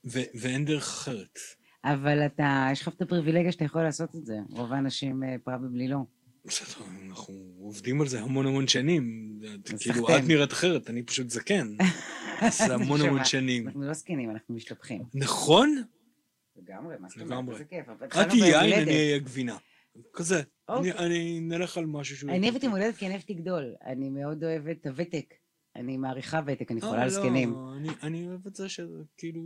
[0.05, 1.39] ו- ואין דרך אחרת.
[1.83, 4.35] אבל אתה, יש לך את הפריבילגיה שאתה יכול לעשות את זה.
[4.49, 5.97] רוב האנשים פרבלי לא.
[6.45, 9.33] בסדר, אנחנו עובדים על זה המון המון שנים.
[9.65, 10.23] כאילו, סחטיין.
[10.23, 11.75] את נראית אחרת, אני פשוט זקן.
[12.67, 13.67] זה המון המון שנים.
[13.67, 15.03] אנחנו לא זקנים, אנחנו משתבחים.
[15.13, 15.83] נכון?
[16.57, 17.49] לגמרי, מה זאת אומרת?
[17.53, 17.85] איזה כיף.
[18.03, 18.91] את תהיי יין, אני.
[18.91, 19.57] אהיה גבינה.
[20.13, 20.35] כזה.
[20.39, 20.45] אני-
[20.77, 20.91] אוקיי.
[21.05, 22.31] אני נלך על משהו שהוא...
[22.31, 23.75] אני אוהבת יום הולדת כי אני אוהבת לגדול.
[23.85, 25.33] אני מאוד אוהבת את הוותק.
[25.75, 27.55] אני מעריכה ותק, אני אה, חולה על לא, זקנים.
[27.77, 29.41] אני- אני אוהב את זה שכאילו,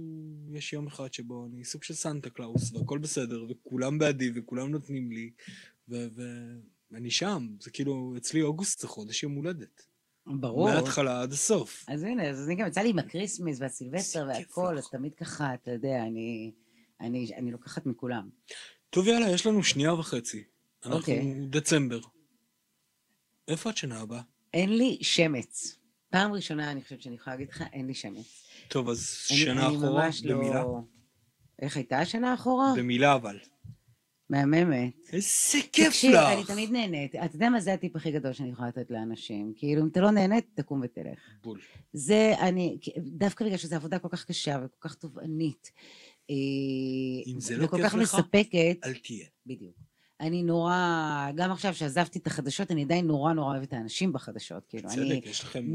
[0.52, 5.12] יש יום אחד שבו אני סוג של סנטה קלאוס, והכל בסדר, וכולם בעדי, וכולם נותנים
[5.12, 5.32] לי,
[6.92, 7.48] ואני שם.
[7.60, 9.86] זה כאילו, אצלי אוגוסט זה חודש יום הולדת.
[10.28, 10.70] ברור.
[10.70, 11.86] מההתחלה עד הסוף.
[11.88, 14.78] אז הנה, אז אני גם יצא לי עם ה Christmas והסילבסטר והכל.
[14.78, 16.52] אז תמיד ככה, אתה יודע, אני,
[17.02, 18.30] אני, אני לוקחת מכולם.
[18.90, 20.44] טוב, יאללה, יש לנו שנייה וחצי.
[20.86, 21.36] אנחנו אוקיי.
[21.50, 22.00] דצמבר.
[23.48, 24.22] איפה את שנה הבאה?
[24.54, 25.76] אין לי שמץ.
[26.10, 28.44] פעם ראשונה אני חושבת שאני יכולה להגיד לך, אין לי שמץ.
[28.68, 28.98] טוב, אז
[29.30, 30.54] אני- שנה אני אחורה, במילה.
[30.64, 30.80] לא...
[31.62, 32.74] איך הייתה השנה אחורה?
[32.78, 33.40] במילה אבל.
[34.34, 34.94] מהממת.
[35.14, 36.28] איזה כיף תקשיב, לך!
[36.34, 37.16] אני תמיד נהנית.
[37.16, 39.54] אתה יודע מה זה הטיפ הכי גדול שאני יכולה לתת לאנשים?
[39.56, 41.20] כאילו, אם אתה לא נהנית, תקום ותלך.
[41.44, 41.60] בול.
[41.94, 45.72] זה, אני, דווקא בגלל שזו עבודה כל כך קשה וכל כך תובענית,
[46.30, 46.36] אה,
[47.28, 49.26] אם זה לא כיף לך, מספקת, אל תהיה.
[49.46, 49.76] בדיוק.
[50.20, 54.66] אני נורא, גם עכשיו שעזבתי את החדשות, אני עדיין נורא נורא אוהבת את האנשים בחדשות.
[54.70, 55.66] כאילו, אני, צדק, יש לכם...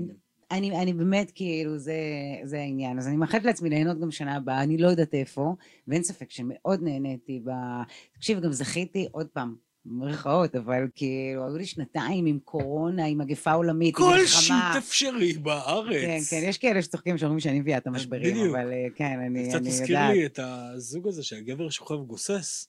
[0.51, 1.96] אני, אני באמת, כאילו, זה,
[2.44, 2.99] זה העניין.
[2.99, 5.55] אז אני מאחלת לעצמי ליהנות גם שנה הבאה, אני לא יודעת איפה,
[5.88, 7.51] ואין ספק שמאוד נהניתי ב...
[8.12, 13.53] תקשיב, גם זכיתי, עוד פעם, במרכאות, אבל כאילו, היו לי שנתיים עם קורונה, עם מגפה
[13.53, 14.26] עולמית, עם כל מלחמה.
[14.72, 16.03] שיט אפשרי בארץ.
[16.03, 18.57] כן, כן, יש כאלה שצוחקים שאומרים שאני מביאה את המשברים, בדיוק.
[18.57, 20.11] אבל אה, כן, אני, קצת אני יודעת.
[20.11, 22.68] לי את הזוג הזה שהגבר שוכב גוסס,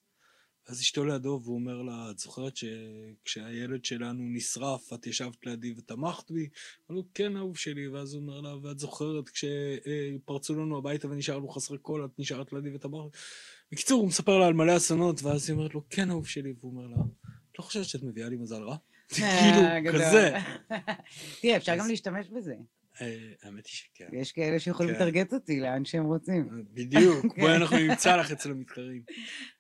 [0.69, 6.31] אז אשתו לידו והוא אומר לה, את זוכרת שכשהילד שלנו נשרף, את ישבת לידי ותמכת
[6.31, 6.49] בי?
[6.91, 11.77] אמרו, כן, אהוב שלי, ואז הוא אומר לה, ואת זוכרת כשפרצו לנו הביתה ונשארנו חסרי
[11.77, 13.17] קול, את נשארת לידי ותמכת?
[13.71, 16.71] בקיצור, הוא מספר לה על מלא אסונות, ואז היא אומרת לו, כן, אהוב שלי, והוא
[16.71, 17.03] אומר לה,
[17.51, 18.75] את לא חושבת שאת מביאה לי מזל רע?
[19.21, 19.93] אה, כאילו.
[19.93, 20.37] כזה.
[21.41, 22.55] תראה, אפשר גם להשתמש בזה.
[23.01, 24.07] אה, האמת היא שכן.
[24.11, 25.01] יש כאלה שיכולים כן.
[25.01, 26.49] לטרגט אותי לאן שהם רוצים.
[26.73, 27.41] בדיוק, כן.
[27.41, 29.01] בואי אנחנו נמצא לך אצל המתחרים.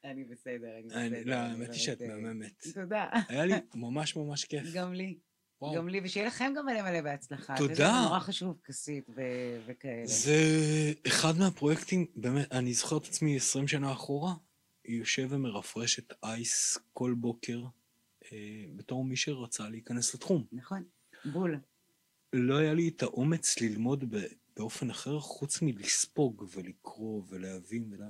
[0.03, 1.21] אני בסדר, אני בסדר.
[1.25, 2.65] לא, האמת היא שאת אה, מהממת.
[2.73, 3.05] תודה.
[3.27, 4.73] היה לי ממש ממש כיף.
[4.73, 5.17] גם לי.
[5.61, 5.75] וואו.
[5.75, 7.57] גם לי, ושיהיה לכם גם מלא מלא בהצלחה.
[7.57, 7.75] תודה.
[7.75, 10.05] זה נורא חשוב, כסית ו- וכאלה.
[10.05, 10.33] זה
[11.07, 14.33] אחד מהפרויקטים, באמת, אני זוכר את עצמי 20 שנה אחורה,
[14.85, 17.63] יושב ומרפרש את אייס כל בוקר,
[18.31, 18.37] אה,
[18.75, 20.43] בתור מי שרצה להיכנס לתחום.
[20.51, 20.83] נכון,
[21.25, 21.59] בול.
[22.33, 24.15] לא היה לי את האומץ ללמוד
[24.55, 27.93] באופן אחר, חוץ מלספוג ולקרוא ולהבין.
[27.93, 28.07] ולה...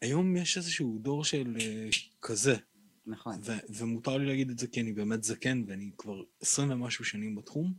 [0.00, 1.88] היום יש איזשהו דור של אה,
[2.22, 2.56] כזה,
[3.06, 3.40] נכון.
[3.44, 7.34] ו- ומותר לי להגיד את זה כי אני באמת זקן ואני כבר 20 ומשהו שנים
[7.34, 7.74] בתחום.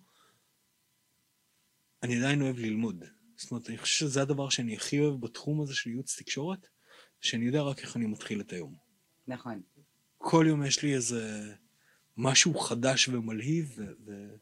[2.04, 3.04] אני עדיין אוהב ללמוד.
[3.36, 6.68] זאת אומרת, אני חושב שזה הדבר שאני הכי אוהב בתחום הזה של ייעוץ תקשורת,
[7.22, 8.76] שאני יודע רק איך אני מתחיל את היום.
[9.28, 9.62] נכון.
[10.18, 11.54] כל יום יש לי איזה
[12.18, 13.84] משהו חדש ומלהיב, ו...
[14.06, 14.36] ו...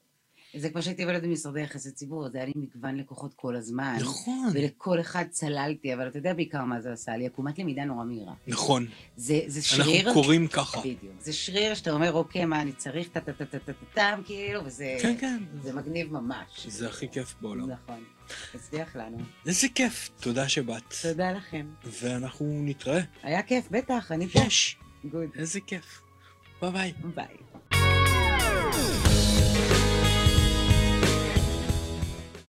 [0.55, 3.97] זה כמו שהייתי עובדת במשרדי יחסי ציבור, זה היה לי מגוון לקוחות כל הזמן.
[3.99, 7.25] נכון, ולכל אחד צללתי, אבל אתה יודע בעיקר מה זה עשה לי?
[7.25, 8.33] עקומת למידה נורא מהירה.
[8.47, 8.87] נכון.
[9.15, 10.79] זה, זה אנחנו שריר, קוראים ככה.
[10.79, 11.13] בדיוק.
[11.19, 15.43] זה שריר שאתה אומר, אוקיי, מה אני צריך, טה-טה-טה-טה-טם, כאילו, וזה כן, כן.
[15.63, 16.67] זה מגניב ממש.
[16.67, 17.69] זה הכי כיף בעולם.
[17.69, 18.03] נכון.
[18.55, 19.17] הצליח לנו.
[19.45, 20.93] איזה כיף, תודה שבאת.
[21.01, 21.67] תודה לכם.
[22.01, 23.01] ואנחנו נתראה.
[23.23, 24.39] היה כיף, בטח, אני פה.
[24.39, 24.77] יש.
[25.05, 25.29] good.
[25.35, 26.01] איזה כיף.
[26.61, 26.93] ביי ביי.
[27.15, 29.08] ביי.